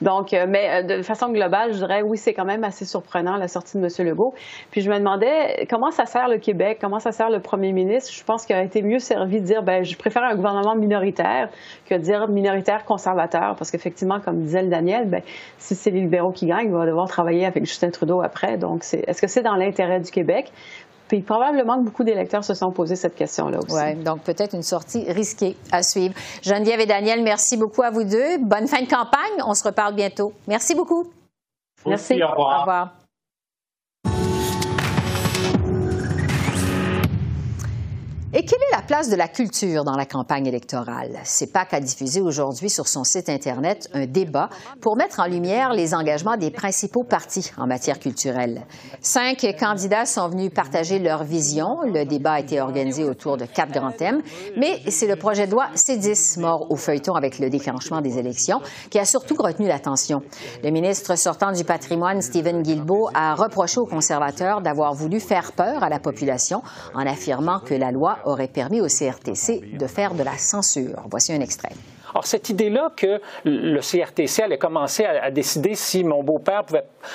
Donc, 0.00 0.32
euh, 0.32 0.46
mais 0.48 0.82
de 0.82 1.02
façon 1.02 1.30
globale, 1.30 1.72
je 1.72 1.78
dirais 1.78 2.02
oui, 2.02 2.16
c'est 2.16 2.32
quand 2.32 2.46
même 2.46 2.64
assez 2.64 2.84
surprenant 2.84 3.36
la 3.36 3.48
sortie 3.48 3.78
de 3.78 3.84
M. 3.84 4.08
Legault. 4.08 4.34
Puis 4.70 4.80
je 4.80 4.90
me 4.90 4.98
demandais 4.98 5.66
comment 5.68 5.90
ça 5.90 6.06
sert 6.06 6.28
le 6.28 6.38
Québec, 6.38 6.78
comment 6.80 6.98
ça 6.98 7.12
sert 7.12 7.30
le 7.30 7.40
premier 7.40 7.72
ministre? 7.72 8.10
Je 8.12 8.24
pense 8.24 8.46
qu'il 8.46 8.56
aurait 8.56 8.66
été 8.66 8.82
mieux 8.82 8.98
servi 8.98 9.40
de 9.40 9.46
dire 9.46 9.62
ben 9.62 9.84
je 9.84 9.96
préfère 9.96 10.24
un 10.24 10.34
gouvernement 10.34 10.74
minoritaire 10.74 11.50
que 11.86 11.94
dire 11.94 12.28
minoritaire 12.28 12.84
conservateur, 12.84 13.54
parce 13.56 13.70
qu'effectivement, 13.70 14.20
comme 14.20 14.42
disait 14.42 14.62
le 14.62 14.68
Daniel, 14.68 15.08
ben, 15.08 15.22
si 15.58 15.74
c'est 15.74 15.90
les 15.90 16.00
libéraux 16.00 16.32
qui 16.32 16.46
gagnent, 16.46 16.66
il 16.66 16.72
va 16.72 16.86
devoir 16.86 17.08
travailler 17.08 17.46
avec 17.46 17.64
Justin 17.64 17.90
Trudeau 17.90 18.22
après. 18.22 18.56
Donc, 18.56 18.82
est-ce 18.92 19.20
que 19.20 19.26
c'est 19.26 19.42
dans 19.42 19.56
l'intérêt 19.56 20.00
du 20.00 20.10
Québec? 20.10 20.52
Puis 21.10 21.22
probablement 21.22 21.76
que 21.76 21.82
beaucoup 21.82 22.04
d'électeurs 22.04 22.44
se 22.44 22.54
sont 22.54 22.70
posés 22.70 22.94
cette 22.94 23.16
question-là 23.16 23.58
aussi. 23.58 23.74
Oui, 23.74 23.96
donc 23.96 24.20
peut-être 24.20 24.54
une 24.54 24.62
sortie 24.62 25.10
risquée 25.10 25.56
à 25.72 25.82
suivre. 25.82 26.14
Geneviève 26.40 26.78
et 26.78 26.86
Daniel, 26.86 27.24
merci 27.24 27.56
beaucoup 27.56 27.82
à 27.82 27.90
vous 27.90 28.04
deux. 28.04 28.38
Bonne 28.38 28.68
fin 28.68 28.80
de 28.80 28.88
campagne. 28.88 29.42
On 29.44 29.54
se 29.54 29.64
reparle 29.64 29.96
bientôt. 29.96 30.32
Merci 30.46 30.76
beaucoup. 30.76 31.10
Merci. 31.84 32.22
au 32.22 32.28
revoir. 32.28 32.58
Au 32.58 32.60
revoir. 32.60 32.99
Et 38.32 38.44
quelle 38.44 38.60
est 38.70 38.76
la 38.76 38.82
place 38.82 39.10
de 39.10 39.16
la 39.16 39.26
culture 39.26 39.82
dans 39.82 39.96
la 39.96 40.06
campagne 40.06 40.46
électorale? 40.46 41.18
CEPAC 41.24 41.74
a 41.74 41.80
diffusé 41.80 42.20
aujourd'hui 42.20 42.70
sur 42.70 42.86
son 42.86 43.02
site 43.02 43.28
Internet 43.28 43.88
un 43.92 44.06
débat 44.06 44.48
pour 44.80 44.96
mettre 44.96 45.18
en 45.18 45.26
lumière 45.26 45.72
les 45.72 45.94
engagements 45.94 46.36
des 46.36 46.52
principaux 46.52 47.02
partis 47.02 47.50
en 47.58 47.66
matière 47.66 47.98
culturelle. 47.98 48.62
Cinq 49.00 49.44
candidats 49.58 50.06
sont 50.06 50.28
venus 50.28 50.54
partager 50.54 51.00
leur 51.00 51.24
vision. 51.24 51.80
Le 51.82 52.04
débat 52.04 52.34
a 52.34 52.40
été 52.40 52.60
organisé 52.60 53.02
autour 53.02 53.36
de 53.36 53.46
quatre 53.46 53.72
grands 53.72 53.90
thèmes, 53.90 54.22
mais 54.56 54.78
c'est 54.86 55.08
le 55.08 55.16
projet 55.16 55.48
de 55.48 55.50
loi 55.50 55.66
C10, 55.74 56.38
mort 56.38 56.70
au 56.70 56.76
feuilleton 56.76 57.14
avec 57.14 57.40
le 57.40 57.50
déclenchement 57.50 58.00
des 58.00 58.16
élections, 58.16 58.60
qui 58.90 59.00
a 59.00 59.04
surtout 59.04 59.34
retenu 59.42 59.66
l'attention. 59.66 60.20
Le 60.62 60.70
ministre 60.70 61.18
sortant 61.18 61.50
du 61.50 61.64
patrimoine, 61.64 62.22
Stephen 62.22 62.62
Guilbeault, 62.62 63.10
a 63.12 63.34
reproché 63.34 63.80
aux 63.80 63.86
conservateurs 63.86 64.60
d'avoir 64.60 64.94
voulu 64.94 65.18
faire 65.18 65.50
peur 65.50 65.82
à 65.82 65.88
la 65.88 65.98
population 65.98 66.62
en 66.94 67.04
affirmant 67.04 67.58
que 67.58 67.74
la 67.74 67.90
loi 67.90 68.18
aurait 68.24 68.48
permis 68.48 68.80
au 68.80 68.86
CRTC 68.86 69.76
de 69.78 69.86
faire 69.86 70.14
de 70.14 70.22
la 70.22 70.36
censure. 70.36 71.04
Voici 71.10 71.32
un 71.32 71.40
extrait. 71.40 71.72
Alors, 72.12 72.26
cette 72.26 72.48
idée-là 72.48 72.92
que 72.96 73.20
le 73.44 73.80
CRTC 73.80 74.42
allait 74.42 74.58
commencer 74.58 75.04
à, 75.04 75.30
décider 75.30 75.74
si 75.74 76.02
mon 76.02 76.22
beau-père 76.22 76.64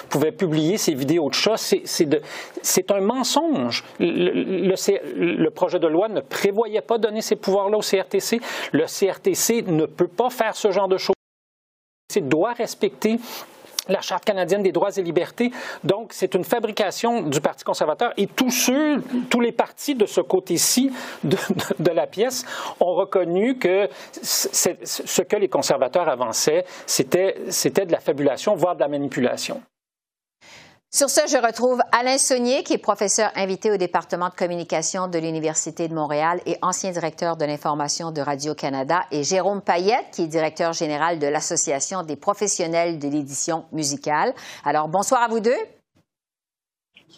pouvait, 0.09 0.31
publier 0.31 0.77
ses 0.77 0.93
vidéos 0.93 1.29
de 1.29 1.33
chats, 1.33 1.57
c'est 1.57 2.91
un 2.91 3.01
mensonge. 3.01 3.83
Le, 3.99 4.73
le, 5.15 5.49
projet 5.49 5.79
de 5.79 5.87
loi 5.87 6.07
ne 6.07 6.21
prévoyait 6.21 6.81
pas 6.81 6.97
donner 6.97 7.21
ces 7.21 7.35
pouvoirs-là 7.35 7.77
au 7.77 7.81
CRTC. 7.81 8.39
Le 8.71 8.85
CRTC 8.85 9.63
ne 9.67 9.85
peut 9.85 10.07
pas 10.07 10.29
faire 10.29 10.55
ce 10.55 10.71
genre 10.71 10.87
de 10.87 10.97
choses. 10.97 11.15
Il 12.15 12.29
doit 12.29 12.53
respecter 12.53 13.19
la 13.87 14.01
Charte 14.01 14.25
canadienne 14.25 14.63
des 14.63 14.71
droits 14.71 14.95
et 14.95 15.01
libertés. 15.01 15.51
Donc, 15.83 16.13
c'est 16.13 16.35
une 16.35 16.43
fabrication 16.43 17.21
du 17.21 17.41
Parti 17.41 17.63
conservateur 17.63 18.13
et 18.17 18.27
tous 18.27 18.51
ceux, 18.51 19.01
tous 19.29 19.41
les 19.41 19.51
partis 19.51 19.95
de 19.95 20.05
ce 20.05 20.21
côté-ci 20.21 20.91
de, 21.23 21.37
de, 21.79 21.91
la 21.91 22.07
pièce 22.07 22.45
ont 22.79 22.93
reconnu 22.93 23.57
que 23.57 23.87
ce 24.21 25.21
que 25.21 25.35
les 25.35 25.47
conservateurs 25.49 26.09
avançaient, 26.09 26.65
c'était 26.85 27.35
de 27.85 27.91
la 27.91 27.99
fabulation, 27.99 28.55
voire 28.55 28.75
de 28.75 28.81
la 28.81 28.87
manipulation. 28.87 29.61
Sur 30.95 31.09
ce, 31.09 31.27
je 31.27 31.35
retrouve 31.35 31.81
Alain 31.91 32.17
Saunier, 32.17 32.63
qui 32.63 32.71
est 32.71 32.77
professeur 32.77 33.29
invité 33.35 33.69
au 33.69 33.75
département 33.75 34.29
de 34.29 34.33
communication 34.33 35.09
de 35.09 35.19
l'Université 35.19 35.89
de 35.89 35.93
Montréal 35.93 36.39
et 36.45 36.57
ancien 36.61 36.89
directeur 36.91 37.35
de 37.35 37.43
l'information 37.43 38.11
de 38.11 38.21
Radio-Canada, 38.21 39.01
et 39.11 39.21
Jérôme 39.21 39.61
Payette, 39.61 40.05
qui 40.13 40.21
est 40.21 40.27
directeur 40.27 40.71
général 40.71 41.19
de 41.19 41.27
l'Association 41.27 42.03
des 42.03 42.15
professionnels 42.15 42.97
de 42.97 43.09
l'édition 43.09 43.65
musicale. 43.73 44.33
Alors, 44.63 44.87
bonsoir 44.87 45.21
à 45.21 45.27
vous 45.27 45.41
deux. 45.41 45.57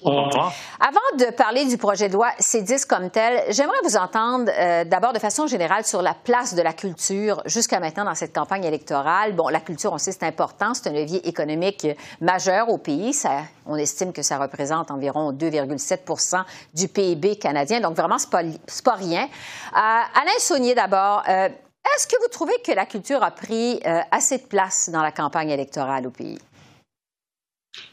Avant 0.06 1.00
de 1.18 1.32
parler 1.36 1.66
du 1.66 1.78
projet 1.78 2.08
de 2.08 2.14
loi 2.14 2.30
C10 2.40 2.86
comme 2.86 3.10
tel, 3.10 3.44
j'aimerais 3.50 3.78
vous 3.84 3.98
entendre 3.98 4.52
euh, 4.56 4.84
d'abord 4.84 5.12
de 5.12 5.20
façon 5.20 5.48
générale 5.48 5.86
sur 5.86 6.02
la 6.02 6.14
place 6.14 6.54
de 6.54 6.62
la 6.62 6.74
culture 6.74 7.42
jusqu'à 7.46 7.80
maintenant 7.80 8.06
dans 8.06 8.14
cette 8.14 8.34
campagne 8.34 8.64
électorale. 8.64 9.34
Bon, 9.34 9.50
la 9.50 9.60
culture, 9.60 9.92
on 9.94 9.98
sait, 9.98 10.12
c'est 10.12 10.24
important, 10.24 10.74
c'est 10.74 10.90
un 10.90 10.94
levier 10.94 11.28
économique 11.28 11.88
majeur 12.22 12.70
au 12.70 12.78
pays. 12.78 13.14
Ça, 13.14 13.42
on 13.66 13.76
estime 13.76 14.14
que 14.14 14.22
ça 14.22 14.38
représente 14.38 14.92
environ 14.92 15.32
2,7% 15.32 16.44
du 16.74 16.88
PIB 16.88 17.38
canadien, 17.38 17.80
donc 17.80 17.96
vraiment, 17.96 18.18
c'est 18.18 18.30
pas, 18.30 18.44
pas 18.84 18.96
rien. 18.96 19.24
Euh, 19.24 19.76
Alain 19.76 20.40
Saunier, 20.40 20.76
d'abord, 20.76 21.24
euh, 21.28 21.50
est-ce 21.96 22.08
que 22.08 22.16
vous 22.22 22.30
trouvez 22.30 22.56
que 22.64 22.72
la 22.72 22.86
culture 22.86 23.24
a 23.24 23.32
pris 23.32 23.80
assez 24.12 24.38
de 24.38 24.44
place 24.44 24.90
dans 24.92 25.02
la 25.02 25.12
campagne 25.12 25.50
électorale 25.50 26.06
au 26.06 26.12
pays? 26.12 26.38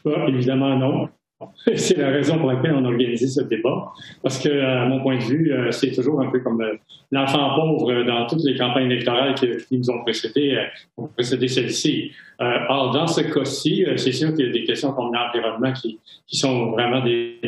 évidemment, 0.05 0.75
non. 0.75 1.09
C'est 1.75 1.97
la 1.97 2.09
raison 2.09 2.37
pour 2.37 2.51
laquelle 2.51 2.73
on 2.73 2.85
a 2.85 2.87
organisé 2.87 3.27
ce 3.27 3.41
débat, 3.41 3.91
parce 4.21 4.39
que, 4.39 4.49
à 4.49 4.85
mon 4.85 5.01
point 5.01 5.17
de 5.17 5.23
vue, 5.23 5.51
euh, 5.51 5.71
c'est 5.71 5.91
toujours 5.91 6.21
un 6.21 6.29
peu 6.29 6.39
comme 6.39 6.61
euh, 6.61 6.75
l'enfant 7.11 7.55
pauvre 7.55 8.03
dans 8.03 8.27
toutes 8.27 8.43
les 8.43 8.55
campagnes 8.55 8.91
électorales 8.91 9.35
qui, 9.35 9.47
nous 9.71 9.89
ont 9.89 10.01
précédé, 10.03 10.55
euh, 10.55 10.63
ont 11.03 11.07
précédé 11.07 11.47
celle-ci. 11.47 12.11
or, 12.39 12.91
dans 12.91 13.07
ce 13.07 13.21
cas-ci, 13.21 13.85
c'est 13.95 14.11
sûr 14.11 14.33
qu'il 14.33 14.47
y 14.47 14.49
a 14.49 14.51
des 14.51 14.63
questions 14.63 14.93
comme 14.93 15.13
l'environnement 15.13 15.73
qui, 15.73 15.99
sont 16.27 16.71
vraiment 16.71 17.01
des, 17.03 17.39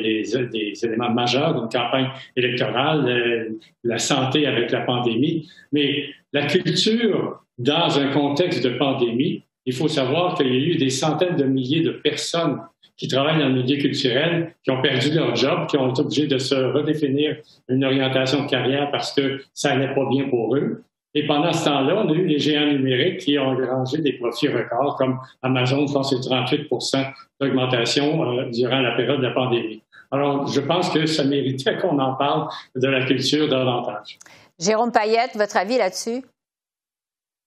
éléments 0.83 1.11
majeurs 1.11 1.59
d'une 1.59 1.69
campagne 1.69 2.09
électorale, 2.35 3.49
la 3.83 3.97
santé 3.97 4.45
avec 4.45 4.71
la 4.71 4.81
pandémie, 4.81 5.49
mais 5.71 6.05
la 6.33 6.45
culture 6.45 7.41
dans 7.57 7.99
un 7.99 8.11
contexte 8.11 8.63
de 8.63 8.69
pandémie, 8.69 9.43
il 9.67 9.73
faut 9.73 9.89
savoir 9.89 10.35
qu'il 10.35 10.47
y 10.47 10.51
a 10.51 10.59
eu 10.73 10.75
des 10.77 10.89
centaines 10.89 11.35
de 11.35 11.43
milliers 11.43 11.81
de 11.81 11.91
personnes 11.91 12.59
qui 12.97 13.07
travaillent 13.07 13.39
dans 13.39 13.47
le 13.49 13.61
milieu 13.61 13.77
culturel, 13.77 14.55
qui 14.63 14.71
ont 14.71 14.81
perdu 14.81 15.11
leur 15.11 15.35
job, 15.35 15.67
qui 15.67 15.77
ont 15.77 15.91
été 15.91 16.01
obligés 16.01 16.27
de 16.27 16.37
se 16.37 16.55
redéfinir 16.55 17.37
une 17.69 17.85
orientation 17.85 18.43
de 18.43 18.49
carrière 18.49 18.89
parce 18.91 19.13
que 19.13 19.41
ça 19.53 19.75
n'allait 19.75 19.93
pas 19.93 20.05
bien 20.09 20.27
pour 20.29 20.55
eux. 20.55 20.83
Et 21.13 21.25
pendant 21.25 21.53
ce 21.53 21.65
temps-là, 21.65 22.03
on 22.03 22.09
a 22.09 22.13
eu 22.13 22.25
les 22.25 22.37
géants 22.37 22.65
numériques 22.67 23.21
qui 23.21 23.39
ont 23.39 23.47
engrangé 23.47 23.99
des 23.99 24.13
profits 24.13 24.49
records, 24.49 24.95
comme 24.97 25.19
Amazon, 25.41 25.87
je 25.87 25.93
pense, 25.93 26.09
c'est 26.09 26.29
38% 26.29 27.13
d'augmentation 27.39 28.39
euh, 28.39 28.49
durant 28.51 28.79
la 28.79 28.91
période 28.91 29.17
de 29.17 29.23
la 29.25 29.31
pandémie. 29.31 29.81
Alors, 30.11 30.47
je 30.47 30.61
pense 30.61 30.89
que 30.89 31.05
ça 31.05 31.23
méritait 31.23 31.77
qu'on 31.77 31.99
en 31.99 32.13
parle 32.13 32.47
de 32.75 32.87
la 32.87 33.05
culture 33.05 33.47
davantage. 33.47 34.19
Jérôme 34.59 34.91
Payette, 34.91 35.35
votre 35.35 35.57
avis 35.57 35.77
là-dessus? 35.77 36.23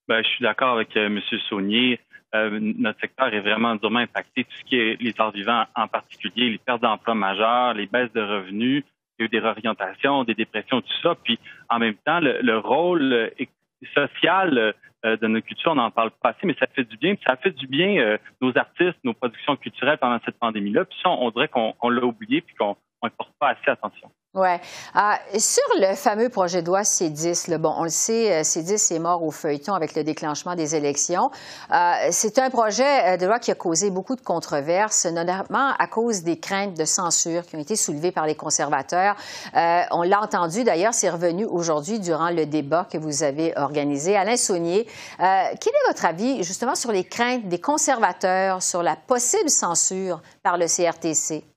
Ben, 0.08 0.22
je 0.22 0.28
suis 0.28 0.42
d'accord 0.42 0.74
avec 0.74 0.96
euh, 0.96 1.06
M. 1.06 1.20
Saunier. 1.48 2.00
Euh, 2.34 2.58
notre 2.60 3.00
secteur 3.00 3.32
est 3.34 3.40
vraiment 3.40 3.74
durement 3.74 3.98
impacté. 3.98 4.44
Tout 4.44 4.56
ce 4.60 4.64
qui 4.64 4.76
est 4.76 5.00
les 5.00 5.14
arts 5.18 5.32
vivants 5.32 5.64
en 5.74 5.88
particulier, 5.88 6.50
les 6.50 6.58
pertes 6.58 6.82
d'emplois 6.82 7.14
majeures, 7.14 7.74
les 7.74 7.86
baisses 7.86 8.12
de 8.12 8.20
revenus, 8.20 8.84
il 9.18 9.22
y 9.22 9.24
a 9.24 9.26
eu 9.26 9.28
des 9.28 9.40
réorientations, 9.40 10.24
des 10.24 10.34
dépressions, 10.34 10.80
tout 10.80 11.00
ça. 11.02 11.14
Puis 11.22 11.38
en 11.68 11.78
même 11.78 11.96
temps, 12.04 12.20
le, 12.20 12.58
rôle 12.58 13.12
euh, 13.12 13.28
social 13.94 14.74
euh, 15.04 15.16
de 15.16 15.26
notre 15.26 15.46
culture, 15.46 15.72
on 15.72 15.76
n'en 15.76 15.90
parle 15.90 16.10
pas 16.22 16.30
assez, 16.30 16.46
mais 16.46 16.56
ça 16.58 16.66
fait 16.72 16.84
du 16.84 16.96
bien. 16.96 17.16
Puis 17.16 17.24
ça 17.26 17.36
fait 17.36 17.50
du 17.50 17.66
bien 17.66 18.16
nos 18.40 18.56
artistes, 18.56 18.98
nos 19.02 19.14
productions 19.14 19.56
culturelles 19.56 19.98
pendant 19.98 20.20
cette 20.24 20.38
pandémie-là. 20.38 20.84
Puis 20.84 20.98
ça, 21.02 21.10
on, 21.10 21.30
dirait 21.30 21.48
qu'on 21.48 21.88
l'a 21.88 22.04
oublié 22.04 22.42
puis 22.42 22.54
qu'on 22.54 22.76
ne 23.06 23.10
porte 23.10 23.32
pas 23.38 23.50
assez 23.50 23.70
attention. 23.70 24.10
Oui. 24.32 24.48
Ah, 24.94 25.18
sur 25.36 25.64
le 25.80 25.96
fameux 25.96 26.28
projet 26.28 26.62
de 26.62 26.68
loi 26.68 26.82
C10, 26.82 27.56
bon, 27.58 27.74
on 27.76 27.82
le 27.82 27.90
sait, 27.90 28.32
euh, 28.32 28.42
C10 28.42 28.94
est 28.94 29.00
mort 29.00 29.24
au 29.24 29.32
feuilleton 29.32 29.74
avec 29.74 29.96
le 29.96 30.04
déclenchement 30.04 30.54
des 30.54 30.76
élections. 30.76 31.32
Euh, 31.72 31.94
c'est 32.12 32.38
un 32.38 32.48
projet 32.48 33.14
euh, 33.14 33.16
de 33.16 33.26
loi 33.26 33.40
qui 33.40 33.50
a 33.50 33.56
causé 33.56 33.90
beaucoup 33.90 34.14
de 34.14 34.20
controverses, 34.20 35.04
notamment 35.06 35.72
à 35.76 35.86
cause 35.88 36.22
des 36.22 36.38
craintes 36.38 36.74
de 36.74 36.84
censure 36.84 37.44
qui 37.44 37.56
ont 37.56 37.58
été 37.58 37.74
soulevées 37.74 38.12
par 38.12 38.24
les 38.24 38.36
conservateurs. 38.36 39.16
on 39.90 40.02
l'a 40.02 40.22
entendu 40.22 40.62
d'ailleurs, 40.62 40.94
c'est 40.94 41.10
revenu 41.10 41.44
aujourd'hui 41.44 41.98
durant 41.98 42.30
le 42.30 42.46
débat 42.46 42.86
que 42.88 42.98
vous 42.98 43.24
avez 43.24 43.52
organisé. 43.56 44.16
Alain 44.16 44.36
Saunier, 44.36 44.86
quel 45.18 45.72
est 45.72 45.88
votre 45.88 46.04
avis 46.04 46.44
justement 46.44 46.76
sur 46.76 46.92
les 46.92 47.02
craintes 47.02 47.48
des 47.48 47.60
conservateurs 47.60 48.62
sur 48.62 48.84
la 48.84 48.94
possible 48.94 49.50
censure 49.50 50.22
par 50.44 50.56
le 50.56 50.66
CRTC? 50.66 51.49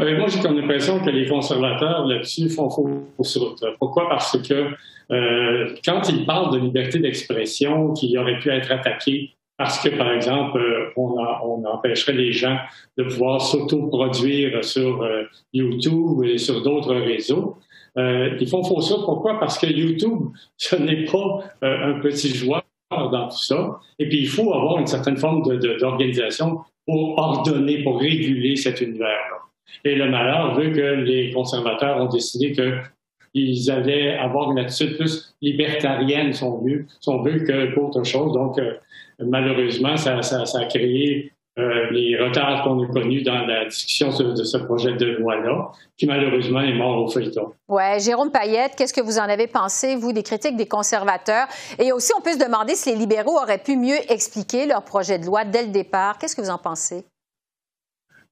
Euh, 0.00 0.18
moi, 0.18 0.26
j'ai 0.28 0.40
comme 0.40 0.58
l'impression 0.58 1.00
que 1.00 1.10
les 1.10 1.26
conservateurs 1.28 2.06
là-dessus 2.06 2.48
font 2.48 2.68
fausse 2.68 3.36
route. 3.36 3.64
Pourquoi? 3.78 4.08
Parce 4.08 4.36
que 4.42 4.70
euh, 5.12 5.74
quand 5.84 6.08
ils 6.08 6.26
parlent 6.26 6.52
de 6.52 6.58
liberté 6.58 6.98
d'expression 6.98 7.92
qui 7.92 8.16
aurait 8.18 8.38
pu 8.38 8.50
être 8.50 8.72
attaquée 8.72 9.30
parce 9.56 9.78
que, 9.80 9.96
par 9.96 10.10
exemple, 10.10 10.58
euh, 10.58 10.90
on, 10.96 11.64
empêcherait 11.64 12.14
les 12.14 12.32
gens 12.32 12.58
de 12.98 13.04
pouvoir 13.04 13.40
s'autoproduire 13.40 14.64
sur 14.64 15.08
YouTube 15.52 16.24
et 16.24 16.38
sur 16.38 16.62
d'autres 16.62 16.94
réseaux, 16.94 17.58
ils 17.96 18.48
font 18.48 18.64
fausse 18.64 18.90
route. 18.90 19.04
Pourquoi? 19.04 19.38
Parce 19.38 19.58
que 19.58 19.66
YouTube, 19.66 20.30
ce 20.56 20.74
n'est 20.74 21.04
pas 21.04 21.44
un 21.62 22.00
petit 22.00 22.34
joueur 22.34 22.64
dans 22.90 23.28
tout 23.28 23.42
ça. 23.42 23.78
Et 23.98 24.08
puis, 24.08 24.18
il 24.22 24.28
faut 24.28 24.52
avoir 24.52 24.78
une 24.78 24.86
certaine 24.86 25.16
forme 25.16 25.42
d'organisation 25.78 26.60
pour 26.84 27.16
ordonner, 27.16 27.82
pour 27.84 28.00
réguler 28.00 28.56
cet 28.56 28.80
univers-là. 28.80 29.44
Et 29.84 29.94
le 29.94 30.08
malheur 30.08 30.54
veut 30.54 30.70
que 30.70 30.80
les 30.80 31.32
conservateurs 31.32 32.00
ont 32.00 32.08
décidé 32.08 32.52
qu'ils 32.52 33.70
allaient 33.70 34.16
avoir 34.16 34.50
une 34.52 34.58
attitude 34.58 34.96
plus 34.96 35.34
libertarienne, 35.42 36.32
son 36.32 36.58
but, 36.58 36.88
son 37.00 37.20
but 37.20 37.44
qu'autre 37.46 38.04
chose. 38.04 38.32
Donc, 38.32 38.58
euh, 38.58 38.74
malheureusement, 39.18 39.96
ça, 39.96 40.18
a 40.18 40.64
créé 40.66 41.32
euh, 41.58 41.90
les 41.90 42.16
retards 42.16 42.64
qu'on 42.64 42.82
a 42.82 42.86
connus 42.88 43.22
dans 43.22 43.46
la 43.46 43.66
discussion 43.66 44.08
de, 44.08 44.42
ce 44.42 44.56
projet 44.56 44.94
de 44.94 45.06
loi-là, 45.06 45.70
qui 45.96 46.06
malheureusement 46.06 46.60
est 46.60 46.74
mort 46.74 47.04
au 47.04 47.08
feuilleton. 47.08 47.52
Oui, 47.68 48.00
Jérôme 48.00 48.32
Payette, 48.32 48.72
qu'est-ce 48.76 48.92
que 48.92 49.00
vous 49.00 49.18
en 49.18 49.28
avez 49.28 49.46
pensé, 49.46 49.94
vous, 49.94 50.12
des 50.12 50.24
critiques 50.24 50.56
des 50.56 50.66
conservateurs? 50.66 51.46
Et 51.78 51.92
aussi, 51.92 52.12
on 52.18 52.20
peut 52.20 52.32
se 52.32 52.44
demander 52.44 52.74
si 52.74 52.90
les 52.90 52.96
libéraux 52.96 53.38
auraient 53.40 53.62
pu 53.62 53.76
mieux 53.76 53.98
expliquer 54.10 54.66
leur 54.66 54.82
projet 54.82 55.18
de 55.18 55.26
loi 55.26 55.44
dès 55.44 55.62
le 55.62 55.70
départ. 55.70 56.18
Qu'est-ce 56.18 56.34
que 56.34 56.40
vous 56.40 56.50
en 56.50 56.58
pensez? 56.58 57.04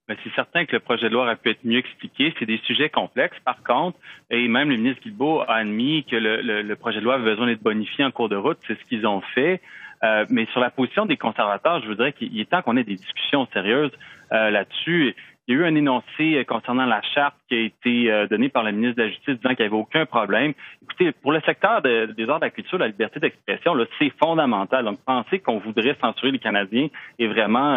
C'est 0.08 0.34
certain 0.34 0.66
que 0.66 0.72
le 0.72 0.80
projet 0.80 1.08
de 1.08 1.14
loi 1.14 1.22
aurait 1.24 1.36
pu 1.36 1.50
être 1.50 1.64
mieux 1.64 1.78
expliqué. 1.78 2.34
C'est 2.38 2.46
des 2.46 2.58
sujets 2.64 2.90
complexes. 2.90 3.38
Par 3.44 3.62
contre, 3.62 3.98
et 4.30 4.48
même 4.48 4.68
le 4.68 4.76
ministre 4.76 5.02
Guilbeault 5.02 5.42
a 5.42 5.56
admis 5.56 6.04
que 6.04 6.16
le, 6.16 6.74
projet 6.74 6.98
de 6.98 7.04
loi 7.04 7.14
avait 7.14 7.24
besoin 7.24 7.46
d'être 7.46 7.62
bonifié 7.62 8.04
en 8.04 8.10
cours 8.10 8.28
de 8.28 8.36
route. 8.36 8.58
C'est 8.66 8.78
ce 8.78 8.84
qu'ils 8.86 9.06
ont 9.06 9.20
fait. 9.34 9.60
Euh, 10.04 10.26
mais 10.30 10.46
sur 10.46 10.60
la 10.60 10.70
position 10.70 11.06
des 11.06 11.16
conservateurs, 11.16 11.80
je 11.82 11.86
voudrais 11.86 12.12
qu'il 12.12 12.38
est 12.40 12.50
temps 12.50 12.62
qu'on 12.62 12.76
ait 12.76 12.84
des 12.84 12.96
discussions 12.96 13.46
sérieuses 13.52 13.92
euh, 14.32 14.50
là-dessus. 14.50 15.14
Il 15.46 15.54
y 15.54 15.58
a 15.58 15.60
eu 15.60 15.64
un 15.64 15.74
énoncé 15.74 16.44
concernant 16.46 16.86
la 16.86 17.02
charte 17.02 17.34
qui 17.48 17.54
a 17.54 17.60
été 17.60 18.12
euh, 18.12 18.26
donné 18.28 18.48
par 18.48 18.62
le 18.62 18.72
ministre 18.72 18.96
de 18.96 19.02
la 19.02 19.08
Justice 19.08 19.36
disant 19.36 19.54
qu'il 19.54 19.66
n'y 19.66 19.72
avait 19.72 19.80
aucun 19.80 20.06
problème. 20.06 20.54
Écoutez, 20.82 21.12
pour 21.12 21.32
le 21.32 21.40
secteur 21.40 21.82
des 21.82 22.28
arts 22.28 22.40
de 22.40 22.44
la 22.44 22.50
culture, 22.50 22.78
la 22.78 22.88
liberté 22.88 23.20
d'expression, 23.20 23.74
c'est 23.98 24.12
fondamental. 24.20 24.84
Donc, 24.84 25.00
penser 25.04 25.40
qu'on 25.40 25.58
voudrait 25.58 25.96
censurer 26.00 26.32
les 26.32 26.38
Canadiens 26.38 26.88
est 27.18 27.26
vraiment 27.26 27.76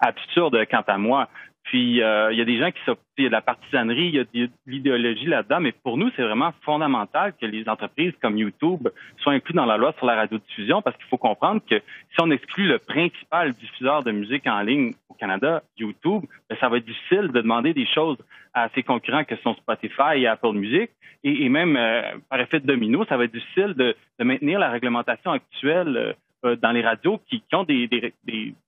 absurde 0.00 0.64
quant 0.68 0.84
à 0.86 0.98
moi. 0.98 1.28
Puis 1.66 2.00
euh, 2.00 2.32
il 2.32 2.38
y 2.38 2.40
a 2.40 2.44
des 2.44 2.58
gens 2.58 2.70
qui 2.70 2.80
sont, 2.86 2.96
il 3.18 3.24
y 3.24 3.26
a 3.26 3.28
de 3.28 3.32
la 3.32 3.40
partisanerie, 3.40 4.06
il 4.06 4.14
y 4.14 4.20
a 4.20 4.24
de 4.24 4.50
l'idéologie 4.66 5.26
là-dedans, 5.26 5.58
mais 5.60 5.72
pour 5.72 5.96
nous, 5.96 6.10
c'est 6.14 6.22
vraiment 6.22 6.52
fondamental 6.62 7.34
que 7.40 7.44
les 7.44 7.68
entreprises 7.68 8.12
comme 8.22 8.38
YouTube 8.38 8.88
soient 9.18 9.32
incluses 9.32 9.56
dans 9.56 9.66
la 9.66 9.76
loi 9.76 9.92
sur 9.98 10.06
la 10.06 10.14
radiodiffusion 10.14 10.80
parce 10.80 10.96
qu'il 10.96 11.06
faut 11.06 11.18
comprendre 11.18 11.60
que 11.68 11.76
si 11.76 12.20
on 12.20 12.30
exclut 12.30 12.68
le 12.68 12.78
principal 12.78 13.52
diffuseur 13.54 14.04
de 14.04 14.12
musique 14.12 14.46
en 14.46 14.60
ligne 14.60 14.92
au 15.08 15.14
Canada, 15.14 15.62
YouTube, 15.76 16.22
ben, 16.48 16.56
ça 16.60 16.68
va 16.68 16.76
être 16.76 16.86
difficile 16.86 17.32
de 17.32 17.40
demander 17.40 17.74
des 17.74 17.86
choses 17.86 18.18
à 18.54 18.68
ses 18.74 18.84
concurrents 18.84 19.24
que 19.24 19.34
sont 19.36 19.54
Spotify 19.54 20.18
et 20.18 20.28
Apple 20.28 20.52
Music. 20.52 20.90
Et, 21.24 21.48
même 21.48 21.76
euh, 21.76 22.02
par 22.30 22.40
effet 22.40 22.60
de 22.60 22.66
domino, 22.66 23.04
ça 23.06 23.16
va 23.16 23.24
être 23.24 23.32
difficile 23.32 23.74
de, 23.74 23.96
maintenir 24.20 24.60
la 24.60 24.70
réglementation 24.70 25.32
actuelle 25.32 25.96
euh, 25.96 26.12
dans 26.54 26.70
les 26.70 26.82
radios 26.82 27.20
qui, 27.28 27.42
ont 27.52 27.64
des, 27.64 27.88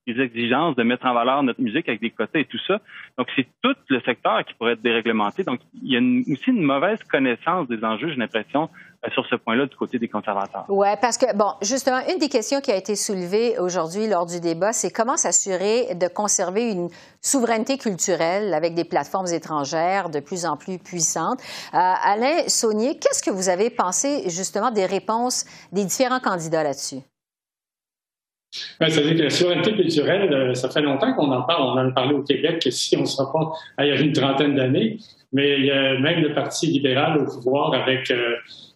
exigences 0.07 0.75
de 0.75 0.83
mettre 0.83 1.07
en 1.07 1.15
valeur 1.15 1.43
notre 1.43 1.61
musique 1.61 1.89
avec 1.89 2.01
des 2.01 2.11
quotas 2.11 2.41
et 2.41 2.45
tout 2.47 2.59
ça. 2.67 2.81
Donc, 3.17 3.29
c'est 3.37 3.47
tout 3.63 3.75
le 3.89 4.01
secteur 4.01 4.45
qui 4.45 4.55
pourrait 4.55 4.73
être 4.73 4.83
déréglementé. 4.83 5.45
Donc, 5.45 5.61
il 5.83 5.93
y 5.93 5.97
a 5.97 6.33
aussi 6.33 6.51
une 6.51 6.63
mauvaise 6.63 6.99
connaissance 7.05 7.69
des 7.69 7.85
enjeux, 7.85 8.09
j'ai 8.09 8.17
l'impression, 8.17 8.69
euh, 9.07 9.11
sur 9.13 9.25
ce 9.27 9.37
point-là 9.37 9.67
du 9.67 9.77
côté 9.77 10.01
des 10.01 10.09
conservateurs. 10.09 10.65
Oui, 10.69 10.89
parce 11.01 11.19
que, 11.19 11.37
bon, 11.37 11.53
justement, 11.63 12.01
une 12.13 12.19
des 12.19 12.29
questions 12.29 12.61
qui 12.61 12.73
a 12.73 12.77
été 12.77 12.97
soulevée 12.97 13.57
aujourd'hui 13.59 14.09
lors 14.09 14.27
du 14.27 14.41
débat, 14.41 14.73
c'est 14.73 14.91
comment 14.91 15.17
s'assurer 15.17 15.95
de 15.95 16.09
conserver 16.09 16.73
une 16.73 16.89
souveraineté 17.21 17.79
culturelle 17.79 18.53
avec 18.55 18.75
des 18.75 18.85
plateformes 18.85 19.29
étrangères 19.29 20.11
de 20.11 20.19
plus 20.19 20.47
en 20.47 20.57
plus 20.57 20.79
puissantes. 20.79 21.41
Euh, 21.75 21.79
Alain 21.79 22.49
Saunier, 22.49 22.99
qu'est-ce 22.99 23.23
que 23.23 23.31
vous 23.31 23.49
avez 23.49 23.71
pensé 23.71 24.29
justement 24.31 24.73
des 24.73 24.87
réponses 24.87 25.45
des 25.71 25.85
différents 25.85 26.21
candidats 26.21 26.65
là-dessus? 26.65 27.03
Ben, 28.81 28.89
c'est-à-dire 28.89 29.17
que 29.17 29.23
la 29.25 29.31
souveraineté 29.31 29.75
culturelle, 29.75 30.33
euh, 30.33 30.55
ça 30.55 30.71
fait 30.71 30.81
longtemps 30.81 31.13
qu'on 31.15 31.31
en 31.31 31.43
parle. 31.43 31.63
On 31.63 31.81
en 31.81 31.89
a 31.89 31.93
parlé 31.93 32.15
au 32.15 32.23
Québec 32.23 32.67
si 32.71 32.97
on 32.97 33.03
ne 33.03 33.07
sera 33.07 33.31
pas 33.31 33.53
il 33.85 33.89
y 33.89 33.91
a 33.91 34.01
une 34.01 34.13
trentaine 34.13 34.55
d'années. 34.55 34.99
Mais 35.31 35.59
même 36.01 36.23
le 36.23 36.33
Parti 36.33 36.69
libéral 36.69 37.19
au 37.19 37.27
pouvoir 37.27 37.75
euh, 37.75 38.15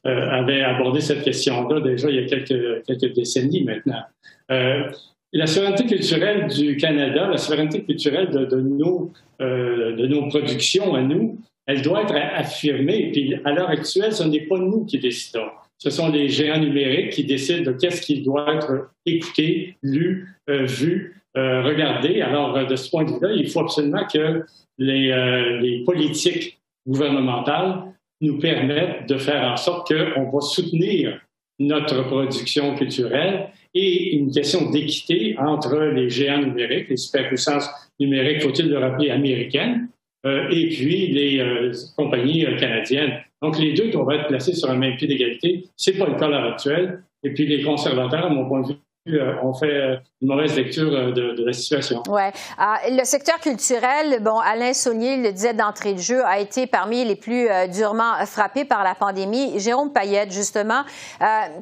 euh, 0.07 0.31
avait 0.31 0.63
abordé 0.63 1.01
cette 1.01 1.23
question-là 1.23 1.81
déjà 1.81 2.11
il 2.11 2.17
y 2.17 2.19
a 2.19 2.27
quelques, 2.27 3.15
décennies 3.15 3.65
maintenant. 3.65 4.03
la 4.51 5.47
souveraineté 5.47 5.87
culturelle 5.87 6.49
du 6.49 6.77
Canada, 6.77 7.29
la 7.29 7.39
souveraineté 7.39 7.85
culturelle 7.85 8.29
de, 8.29 8.45
de 8.45 8.61
nos, 8.61 9.11
de 9.41 10.07
nos 10.07 10.29
productions 10.29 10.95
à 10.95 11.01
nous, 11.01 11.39
elle 11.67 11.81
doit 11.81 12.03
être 12.03 12.15
affirmée. 12.15 13.11
Puis 13.13 13.35
à 13.47 13.53
l'heure 13.53 13.71
actuelle, 13.71 14.13
ce 14.13 14.25
n'est 14.25 14.43
pas 14.43 14.59
nous 14.59 14.85
qui 14.85 14.99
décidons 14.99 15.49
ce 15.83 15.91
sont 15.91 16.11
les 16.11 16.29
géants 16.29 16.61
numériques 16.61 17.11
qui 17.11 17.25
décident 17.25 17.73
de 17.73 17.77
qu'est-ce 17.77 18.03
qui 18.03 18.23
doit 18.23 18.55
être 18.55 18.91
écouté, 19.05 19.77
lu, 19.83 20.29
euh, 20.49 20.65
vu, 20.65 21.21
euh, 21.37 21.63
regardé. 21.63 22.21
Alors, 22.21 22.57
euh, 22.57 22.65
de 22.67 22.77
ce 22.77 22.89
point 22.89 23.03
de 23.03 23.11
vue-là, 23.11 23.33
il 23.33 23.49
faut 23.49 23.59
absolument 23.59 24.07
que 24.07 24.45
les, 24.79 25.83
politiques 25.85 26.61
gouvernementales 26.87 27.83
nous 28.21 28.39
permettent 28.39 29.09
de 29.09 29.19
faire 29.19 29.43
en 29.43 29.57
sorte 29.57 29.93
qu'on 29.93 30.31
va 30.31 30.41
soutenir 30.41 31.21
notre 31.59 32.07
production 32.07 32.77
culturelle 32.77 33.49
et 33.75 34.15
une 34.15 34.31
question 34.31 34.71
d'équité 34.71 35.35
entre 35.37 35.77
les 35.77 36.09
géants 36.09 36.43
numériques, 36.43 36.91
les 36.91 36.97
superpuissances 36.97 37.69
numériques, 37.99 38.43
faut-il 38.43 38.69
le 38.69 38.79
rappeler, 38.79 39.11
américaines, 39.11 39.89
et 40.25 40.69
puis 40.69 41.09
les 41.09 41.73
compagnies 41.97 42.45
canadiennes. 42.59 43.23
Donc, 43.43 43.59
les 43.59 43.75
deux 43.75 43.91
doivent 43.91 44.13
être 44.13 44.29
placés 44.29 44.55
sur 44.55 44.71
un 44.71 44.77
même 44.77 44.97
pied 44.97 45.09
d'égalité. 45.09 45.65
C'est 45.77 45.99
pas 45.99 46.07
le 46.07 46.15
cas 46.15 46.27
à 46.27 46.29
l'heure 46.29 46.53
actuelle. 46.53 47.03
Et 47.25 47.35
puis, 47.35 47.47
les 47.47 47.63
conservateurs, 47.63 48.27
à 48.27 48.29
mon 48.29 48.49
point 48.49 48.63
de 48.63 48.69
vue, 48.69 48.79
euh, 49.09 49.35
ont 49.43 49.53
fait 49.53 49.67
euh, 49.67 49.97
une 50.21 50.29
mauvaise 50.29 50.57
lecture 50.57 50.93
euh, 50.93 51.11
de, 51.11 51.45
la 51.45 51.53
situation. 51.53 52.05
Ouais. 52.09 52.31
Ah, 52.57 52.79
le 52.89 53.03
secteur 53.03 53.41
culturel, 53.41 54.23
bon, 54.23 54.39
Alain 54.39 54.73
Saunier 54.73 55.17
le 55.17 55.33
disait 55.33 55.55
d'entrée 55.55 55.95
de 55.95 55.99
jeu, 55.99 56.25
a 56.25 56.39
été 56.39 56.69
parmi 56.69 57.05
les 57.05 57.17
plus 57.17 57.49
durement 57.73 58.25
frappés 58.27 58.65
par 58.65 58.85
la 58.85 58.95
pandémie. 58.95 59.59
Jérôme 59.59 59.93
Payette, 59.93 60.31
justement, 60.31 60.83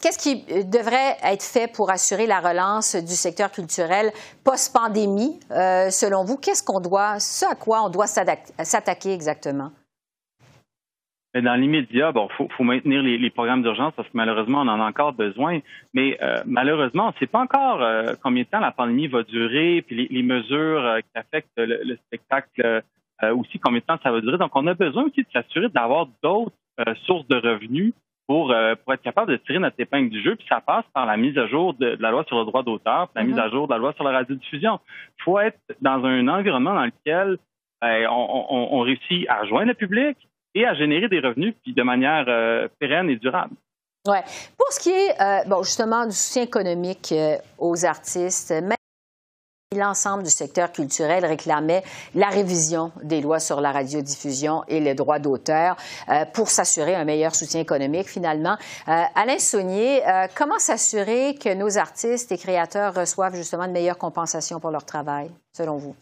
qu'est-ce 0.03 0.19
qui 0.19 0.45
devrait 0.65 1.17
être 1.25 1.43
fait 1.43 1.67
pour 1.73 1.91
assurer 1.91 2.27
la 2.27 2.41
relance 2.41 2.95
du 2.95 3.15
secteur 3.15 3.51
culturel 3.51 4.13
post-pandémie, 4.45 5.41
selon 5.49 6.25
vous? 6.25 6.37
Qu'est-ce 6.37 6.63
qu'on 6.63 6.81
doit, 6.81 7.19
ce 7.21 7.47
à 7.47 7.55
quoi 7.55 7.83
on 7.85 7.89
doit 7.89 8.07
s'attaquer 8.07 9.15
exactement? 9.15 9.71
Mais 11.35 11.43
dans 11.43 11.55
l'immédiat, 11.55 12.11
bon, 12.11 12.29
faut, 12.37 12.49
faut 12.57 12.65
maintenir 12.65 13.03
les, 13.03 13.17
les 13.17 13.31
programmes 13.31 13.63
d'urgence 13.63 13.93
parce 13.95 14.09
que 14.09 14.17
malheureusement, 14.17 14.63
on 14.63 14.69
en 14.69 14.81
a 14.81 14.85
encore 14.85 15.13
besoin. 15.13 15.61
Mais 15.95 16.19
euh, 16.23 16.43
malheureusement, 16.45 17.05
on 17.05 17.09
ne 17.09 17.19
sait 17.21 17.27
pas 17.27 17.41
encore 17.41 17.83
euh, 17.83 18.15
combien 18.23 18.43
de 18.43 18.49
temps 18.49 18.59
la 18.59 18.73
pandémie 18.73 19.07
va 19.07 19.23
durer, 19.23 19.83
puis 19.87 19.97
les, 19.97 20.09
les 20.11 20.23
mesures 20.23 20.85
euh, 20.85 20.99
qui 21.01 21.19
affectent 21.19 21.49
le, 21.57 21.97
spectacle 22.07 22.83
aussi, 23.35 23.59
combien 23.59 23.81
de 23.81 23.85
temps 23.85 23.99
ça 24.03 24.11
va 24.11 24.23
durer. 24.23 24.39
Donc, 24.39 24.53
on 24.55 24.67
a 24.67 24.73
besoin 24.73 25.05
aussi 25.05 25.21
de 25.21 25.29
s'assurer 25.31 25.69
d'avoir 25.69 26.09
d'autres 26.23 26.55
sources 27.05 27.29
de 27.29 27.37
revenus 27.37 27.93
pour, 28.27 28.55
pour 28.83 28.95
être 28.95 29.03
capable 29.03 29.33
de 29.33 29.37
tirer 29.37 29.59
notre 29.59 29.79
épingle 29.79 30.09
du 30.09 30.23
jeu. 30.23 30.37
Puis 30.37 30.47
ça 30.49 30.63
passe 30.63 30.87
par 30.95 31.05
la 31.05 31.19
mise 31.19 31.37
à 31.37 31.47
jour 31.47 31.75
de, 31.75 31.99
la 32.01 32.13
loi 32.13 32.25
sur 32.25 32.39
le 32.39 32.47
droit 32.47 32.63
d'auteur, 32.63 33.11
la 33.15 33.23
mise 33.23 33.37
mm-hmm. 33.37 33.41
à 33.41 33.51
jour 33.51 33.69
de 33.69 33.75
la 33.75 33.79
loi 33.79 33.93
sur 33.93 34.05
la 34.05 34.13
radiodiffusion. 34.13 34.81
Il 35.19 35.23
faut 35.23 35.39
être 35.39 35.59
dans 35.83 36.03
un 36.03 36.29
environnement 36.29 36.73
dans 36.73 36.87
lequel 36.87 37.37
ben, 37.83 38.09
on, 38.09 38.47
on, 38.49 38.69
on 38.79 38.81
réussit 38.81 39.29
à 39.29 39.43
rejoindre 39.43 39.69
le 39.69 39.75
public, 39.75 40.17
et 40.55 40.67
à 40.67 40.75
générer 40.75 41.09
des 41.09 41.21
revenus 41.21 41.55
puis 41.63 41.75
de 41.75 41.83
manière 41.83 42.25
euh, 42.29 42.69
pérenne 42.79 43.11
et 43.11 43.17
durable. 43.17 43.55
Ouais. 44.07 44.23
Pour 44.57 44.73
ce 44.73 44.81
qui 44.81 44.91
est 44.91 45.21
euh, 45.21 45.45
bon, 45.47 45.63
justement 45.63 46.07
du 46.07 46.13
soutien 46.13 46.43
économique 46.43 47.13
euh, 47.13 47.37
aux 47.59 47.85
artistes, 47.85 48.51
même 48.51 48.75
l'ensemble 49.77 50.25
du 50.25 50.31
secteur 50.31 50.73
culturel 50.73 51.25
réclamait 51.25 51.85
la 52.17 52.29
révision 52.29 52.91
des 53.05 53.21
lois 53.21 53.39
sur 53.39 53.61
la 53.61 53.71
radiodiffusion 53.71 54.65
et 54.67 54.81
les 54.81 54.95
droits 54.95 55.21
d'auteur 55.21 55.77
pour 56.35 56.49
s'assurer 56.49 56.97
un 56.97 57.05
meilleur 57.05 57.37
soutien 57.37 57.61
économique 57.61 58.09
finalement. 58.09 58.57
Alain 58.89 59.39
Saunier, 59.39 60.03
comment 60.35 60.59
s'assurer 60.59 61.37
que 61.37 61.55
nos 61.55 61.79
artistes 61.79 62.33
et 62.33 62.37
créateurs 62.37 62.95
reçoivent 62.95 63.37
justement 63.37 63.69
de 63.69 63.73
meilleures 63.73 63.97
compensations 63.97 64.59
pour 64.59 64.73
leur 64.73 64.85
travail, 64.85 65.31
selon 65.53 65.77
vous? 65.77 65.95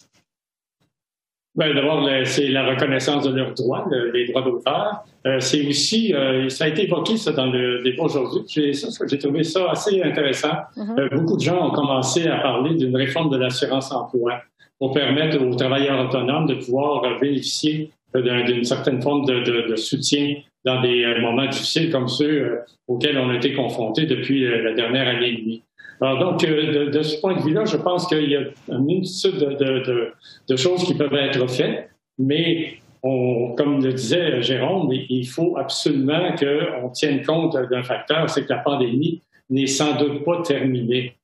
Ben, 1.59 1.75
D'abord, 1.75 2.09
c'est 2.25 2.49
la 2.51 2.65
reconnaissance 2.71 3.25
de 3.25 3.35
leurs 3.35 3.53
droits, 3.53 3.85
les 4.15 4.29
droits 4.29 4.43
d'auteur. 4.43 5.03
Euh, 5.27 5.41
c'est 5.41 5.67
aussi, 5.67 6.15
euh, 6.15 6.49
ça 6.49 6.67
a 6.67 6.69
été 6.69 6.85
évoqué 6.85 7.17
ça 7.17 7.33
dans 7.33 7.47
le 7.47 7.83
débat 7.83 8.05
aujourd'hui. 8.05 8.45
J'ai 8.49 9.19
trouvé 9.19 9.43
ça 9.43 9.69
assez 9.73 10.01
intéressant. 10.01 10.53
Mm-hmm. 10.77 11.01
Euh, 11.01 11.09
beaucoup 11.17 11.37
de 11.37 11.43
gens 11.43 11.67
ont 11.67 11.73
commencé 11.73 12.29
à 12.29 12.39
parler 12.39 12.77
d'une 12.77 12.95
réforme 12.95 13.29
de 13.31 13.37
l'assurance 13.37 13.91
emploi 13.91 14.41
pour 14.79 14.93
permettre 14.93 15.43
aux 15.43 15.55
travailleurs 15.57 16.09
autonomes 16.09 16.47
de 16.47 16.55
pouvoir 16.55 17.19
bénéficier 17.21 17.91
d'une 18.15 18.63
certaine 18.63 19.03
forme 19.03 19.27
de, 19.27 19.69
de, 19.69 19.75
soutien 19.75 20.37
dans 20.65 20.81
des 20.81 21.05
moments 21.21 21.47
difficiles 21.47 21.91
comme 21.91 22.07
ceux 22.07 22.61
auxquels 22.87 23.19
on 23.19 23.31
a 23.31 23.35
été 23.35 23.53
confrontés 23.53 24.07
depuis 24.07 24.47
la 24.63 24.73
dernière 24.75 25.09
année 25.09 25.31
et 25.31 25.37
demie. 25.39 25.63
Alors 26.01 26.19
donc, 26.19 26.45
euh, 26.45 26.91
de, 26.91 27.03
ce 27.03 27.21
point 27.21 27.37
de 27.37 27.43
vue-là, 27.43 27.65
je 27.65 27.77
pense 27.77 28.07
qu'il 28.07 28.31
y 28.31 28.37
a 28.37 28.43
une 28.69 28.85
multitude 28.85 29.39
de, 29.39 30.57
choses 30.57 30.85
qui 30.85 30.95
peuvent 30.95 31.15
être 31.15 31.47
faites, 31.49 31.91
mais 32.19 32.75
on, 33.03 33.55
comme 33.57 33.83
le 33.83 33.93
disait 33.93 34.43
Jérôme, 34.43 34.93
il 34.93 35.27
faut 35.27 35.57
absolument 35.57 36.35
qu'on 36.37 36.89
tienne 36.91 37.25
compte 37.25 37.57
d'un 37.71 37.83
facteur, 37.83 38.29
c'est 38.31 38.45
que 38.45 38.53
la 38.53 38.59
pandémie 38.59 39.23
n'est 39.51 39.67
sans 39.67 39.97
doute 39.97 40.25
pas 40.25 40.43
terminée. 40.43 41.17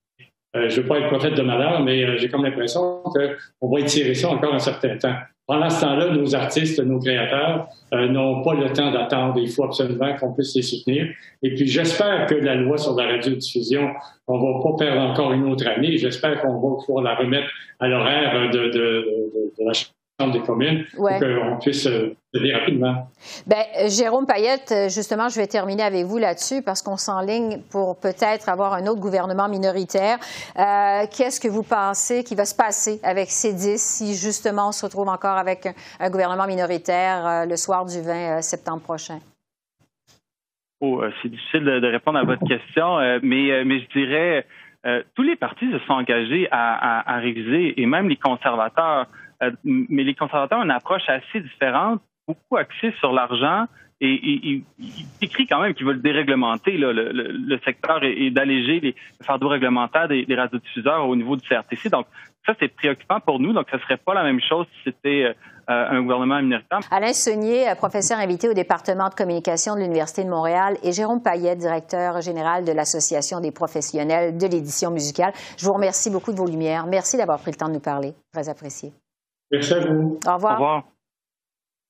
Euh, 0.57 0.69
je 0.69 0.77
ne 0.77 0.83
veux 0.83 0.89
pas 0.89 0.99
être 0.99 1.09
prophète 1.09 1.35
de 1.35 1.43
malheur, 1.43 1.83
mais 1.83 2.05
euh, 2.05 2.17
j'ai 2.17 2.29
comme 2.29 2.45
l'impression 2.45 3.03
qu'on 3.61 3.69
va 3.69 3.81
étirer 3.81 4.15
ça 4.15 4.31
encore 4.31 4.55
un 4.55 4.61
certain 4.61 4.97
temps. 4.97 5.17
Pendant 5.47 5.69
ce 5.69 5.83
temps-là, 5.83 6.11
nos 6.11 6.35
artistes, 6.35 6.81
nos 6.81 6.99
créateurs 6.99 7.69
euh, 7.93 8.09
n'ont 8.09 8.43
pas 8.43 8.55
le 8.55 8.73
temps 8.73 8.91
d'attendre. 8.91 9.39
Il 9.39 9.51
faut 9.51 9.65
absolument 9.65 10.15
qu'on 10.17 10.33
puisse 10.33 10.55
les 10.57 10.63
soutenir. 10.63 11.07
Et 11.43 11.55
puis, 11.55 11.67
j'espère 11.67 12.27
que 12.27 12.35
la 12.35 12.55
loi 12.55 12.79
sur 12.79 12.97
la 12.97 13.07
radiodiffusion, 13.09 13.91
on 14.27 14.39
va 14.39 14.63
pas 14.63 14.77
perdre 14.79 15.03
encore 15.03 15.33
une 15.33 15.45
autre 15.51 15.67
année. 15.69 15.99
J'espère 15.99 16.41
qu'on 16.41 16.55
va 16.55 16.83
pouvoir 16.85 17.05
la 17.05 17.15
remettre 17.15 17.49
à 17.79 17.89
l'horaire 17.89 18.51
de, 18.51 18.59
de, 18.59 18.69
de, 18.69 19.53
de 19.59 19.67
la 19.67 19.73
des 20.33 20.41
communes 20.41 20.85
pour 20.95 21.09
qu'on 21.09 21.59
puisse 21.61 21.87
euh, 21.87 22.15
rapidement. 22.35 23.09
Bien, 23.47 23.63
Jérôme 23.89 24.27
Payette, 24.27 24.73
justement, 24.89 25.29
je 25.29 25.37
vais 25.41 25.47
terminer 25.47 25.83
avec 25.83 26.05
vous 26.05 26.19
là-dessus 26.19 26.63
parce 26.63 26.83
qu'on 26.83 26.97
s'enligne 26.97 27.61
pour 27.71 27.99
peut-être 28.01 28.49
avoir 28.49 28.75
un 28.75 28.87
autre 28.87 29.01
gouvernement 29.01 29.49
minoritaire. 29.49 30.19
Euh, 30.57 31.07
qu'est-ce 31.11 31.41
que 31.41 31.49
vous 31.49 31.63
pensez 31.63 32.25
qui 32.25 32.35
va 32.35 32.45
se 32.45 32.55
passer 32.55 33.01
avec 33.03 33.31
ces 33.31 33.53
10 33.53 33.81
si 33.81 34.15
justement 34.15 34.69
on 34.69 34.73
se 34.73 34.85
retrouve 34.85 35.09
encore 35.09 35.37
avec 35.37 35.69
un, 36.01 36.11
gouvernement 36.11 36.47
minoritaire 36.47 37.27
euh, 37.27 37.47
le 37.47 37.57
soir 37.57 37.85
du 37.85 38.01
20 38.01 38.43
septembre 38.43 38.83
prochain? 38.83 39.19
Oh, 40.81 41.03
c'est 41.23 41.29
difficile 41.29 41.65
de, 41.65 41.87
répondre 41.87 42.19
à 42.19 42.25
votre 42.25 42.47
question, 42.47 42.99
mais, 43.23 43.65
mais 43.65 43.81
je 43.81 43.99
dirais 43.99 44.47
tous 45.15 45.23
les 45.23 45.35
partis 45.35 45.71
se 45.73 45.79
sont 45.87 45.95
engagés 45.95 46.47
à 46.51 47.19
réviser 47.23 47.81
et 47.81 47.87
même 47.87 48.11
les 48.11 48.17
conservateurs 48.17 49.07
euh, 49.43 49.51
mais 49.65 50.05
les 50.05 50.15
conservateurs 50.15 50.59
ont 50.59 50.65
une 50.65 50.71
approche 50.71 51.09
assez 51.09 51.41
différente 51.41 52.01
beaucoup 52.27 52.57
axé 52.57 52.93
sur 53.01 53.13
l'argent 53.13 53.67
et, 54.01 54.21
il 54.23 54.65
écrit 55.23 55.47
quand 55.47 55.61
même 55.61 55.73
qu'ils 55.73 55.87
veulent 55.87 56.03
déréglementer 56.03 56.77
le, 56.77 57.59
secteur 57.65 58.03
et, 58.03 58.31
d'alléger 58.31 58.81
les 58.81 58.95
fardeaux 59.23 59.49
réglementaires 59.49 60.09
des, 60.09 60.27
des 60.27 60.35
radiodiffuseurs 60.35 61.09
au 61.09 61.17
niveau 61.17 61.37
du 61.37 61.49
CRTC. 61.49 61.89
Donc, 61.91 62.07
ça, 62.47 62.55
c'est 62.61 62.69
préoccupant 62.69 63.21
pour 63.21 63.41
nous. 63.41 63.53
Donc, 63.53 63.67
ce 63.71 63.77
ne 63.77 63.81
serait 63.83 63.97
pas 63.97 64.15
la 64.15 64.23
même 64.23 64.41
chose 64.41 64.67
si 64.75 64.91
c'était 64.91 65.25
euh, 65.25 65.33
un 65.67 66.03
gouvernement 66.03 66.43
minoritaire. 66.43 66.81
Alain 66.91 67.13
Saunier, 67.15 67.71
euh, 67.71 67.75
professeur 67.75 68.19
invité 68.19 68.49
au 68.49 68.53
département 68.53 69.09
de 69.09 69.15
communication 69.15 69.75
de 69.75 69.81
l'Université 69.81 70.25
de 70.25 70.29
Montréal, 70.29 70.77
et 70.83 70.93
Jérôme 70.93 71.23
Payet, 71.23 71.57
directeur 71.57 72.21
général 72.21 72.65
de 72.65 72.73
l'Association 72.73 73.41
des 73.41 73.51
professionnels 73.51 74.37
de 74.37 74.47
l'édition 74.47 74.91
musicale. 74.91 75.33
Je 75.57 75.65
vous 75.65 75.73
remercie 75.73 76.11
beaucoup 76.11 76.33
de 76.33 76.37
vos 76.37 76.47
lumières. 76.47 76.87
Merci 76.87 77.17
d'avoir 77.17 77.39
pris 77.39 77.53
le 77.53 77.57
temps 77.57 77.69
de 77.69 77.75
nous 77.75 77.81
parler. 77.81 78.13
Très 78.33 78.49
apprécié. 78.51 78.93
Merci 79.51 79.73
à 79.73 79.81
vous. 79.81 80.19
Au 80.27 80.35
revoir. 80.35 80.53
Au 80.53 80.57
revoir. 80.57 80.85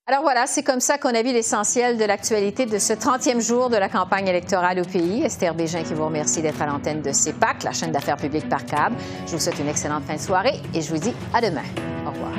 Alors 0.07 0.21
voilà, 0.21 0.47
c'est 0.47 0.63
comme 0.63 0.81
ça 0.81 0.99
qu'on 0.99 1.15
a 1.15 1.23
vu 1.23 1.33
l'essentiel 1.33 1.97
de 1.97 2.05
l'actualité 2.05 2.67
de 2.67 2.79
ce 2.79 2.93
30e 2.93 3.41
jour 3.41 3.71
de 3.71 3.77
la 3.77 3.89
campagne 3.89 4.29
électorale 4.29 4.79
au 4.79 4.85
pays. 4.85 5.23
Esther 5.23 5.55
Bégin 5.55 5.83
qui 5.83 5.95
vous 5.95 6.05
remercie 6.05 6.43
d'être 6.43 6.61
à 6.61 6.67
l'antenne 6.67 7.01
de 7.01 7.11
CEPAC, 7.11 7.63
la 7.63 7.73
chaîne 7.73 7.91
d'affaires 7.91 8.19
publiques 8.19 8.51
par 8.51 8.67
câble. 8.67 8.97
Je 9.27 9.33
vous 9.33 9.39
souhaite 9.39 9.59
une 9.59 9.69
excellente 9.69 10.05
fin 10.05 10.17
de 10.17 10.21
soirée 10.21 10.61
et 10.75 10.83
je 10.83 10.91
vous 10.91 11.01
dis 11.01 11.15
à 11.33 11.41
demain. 11.41 11.65
Au 12.07 12.11
revoir. 12.11 12.33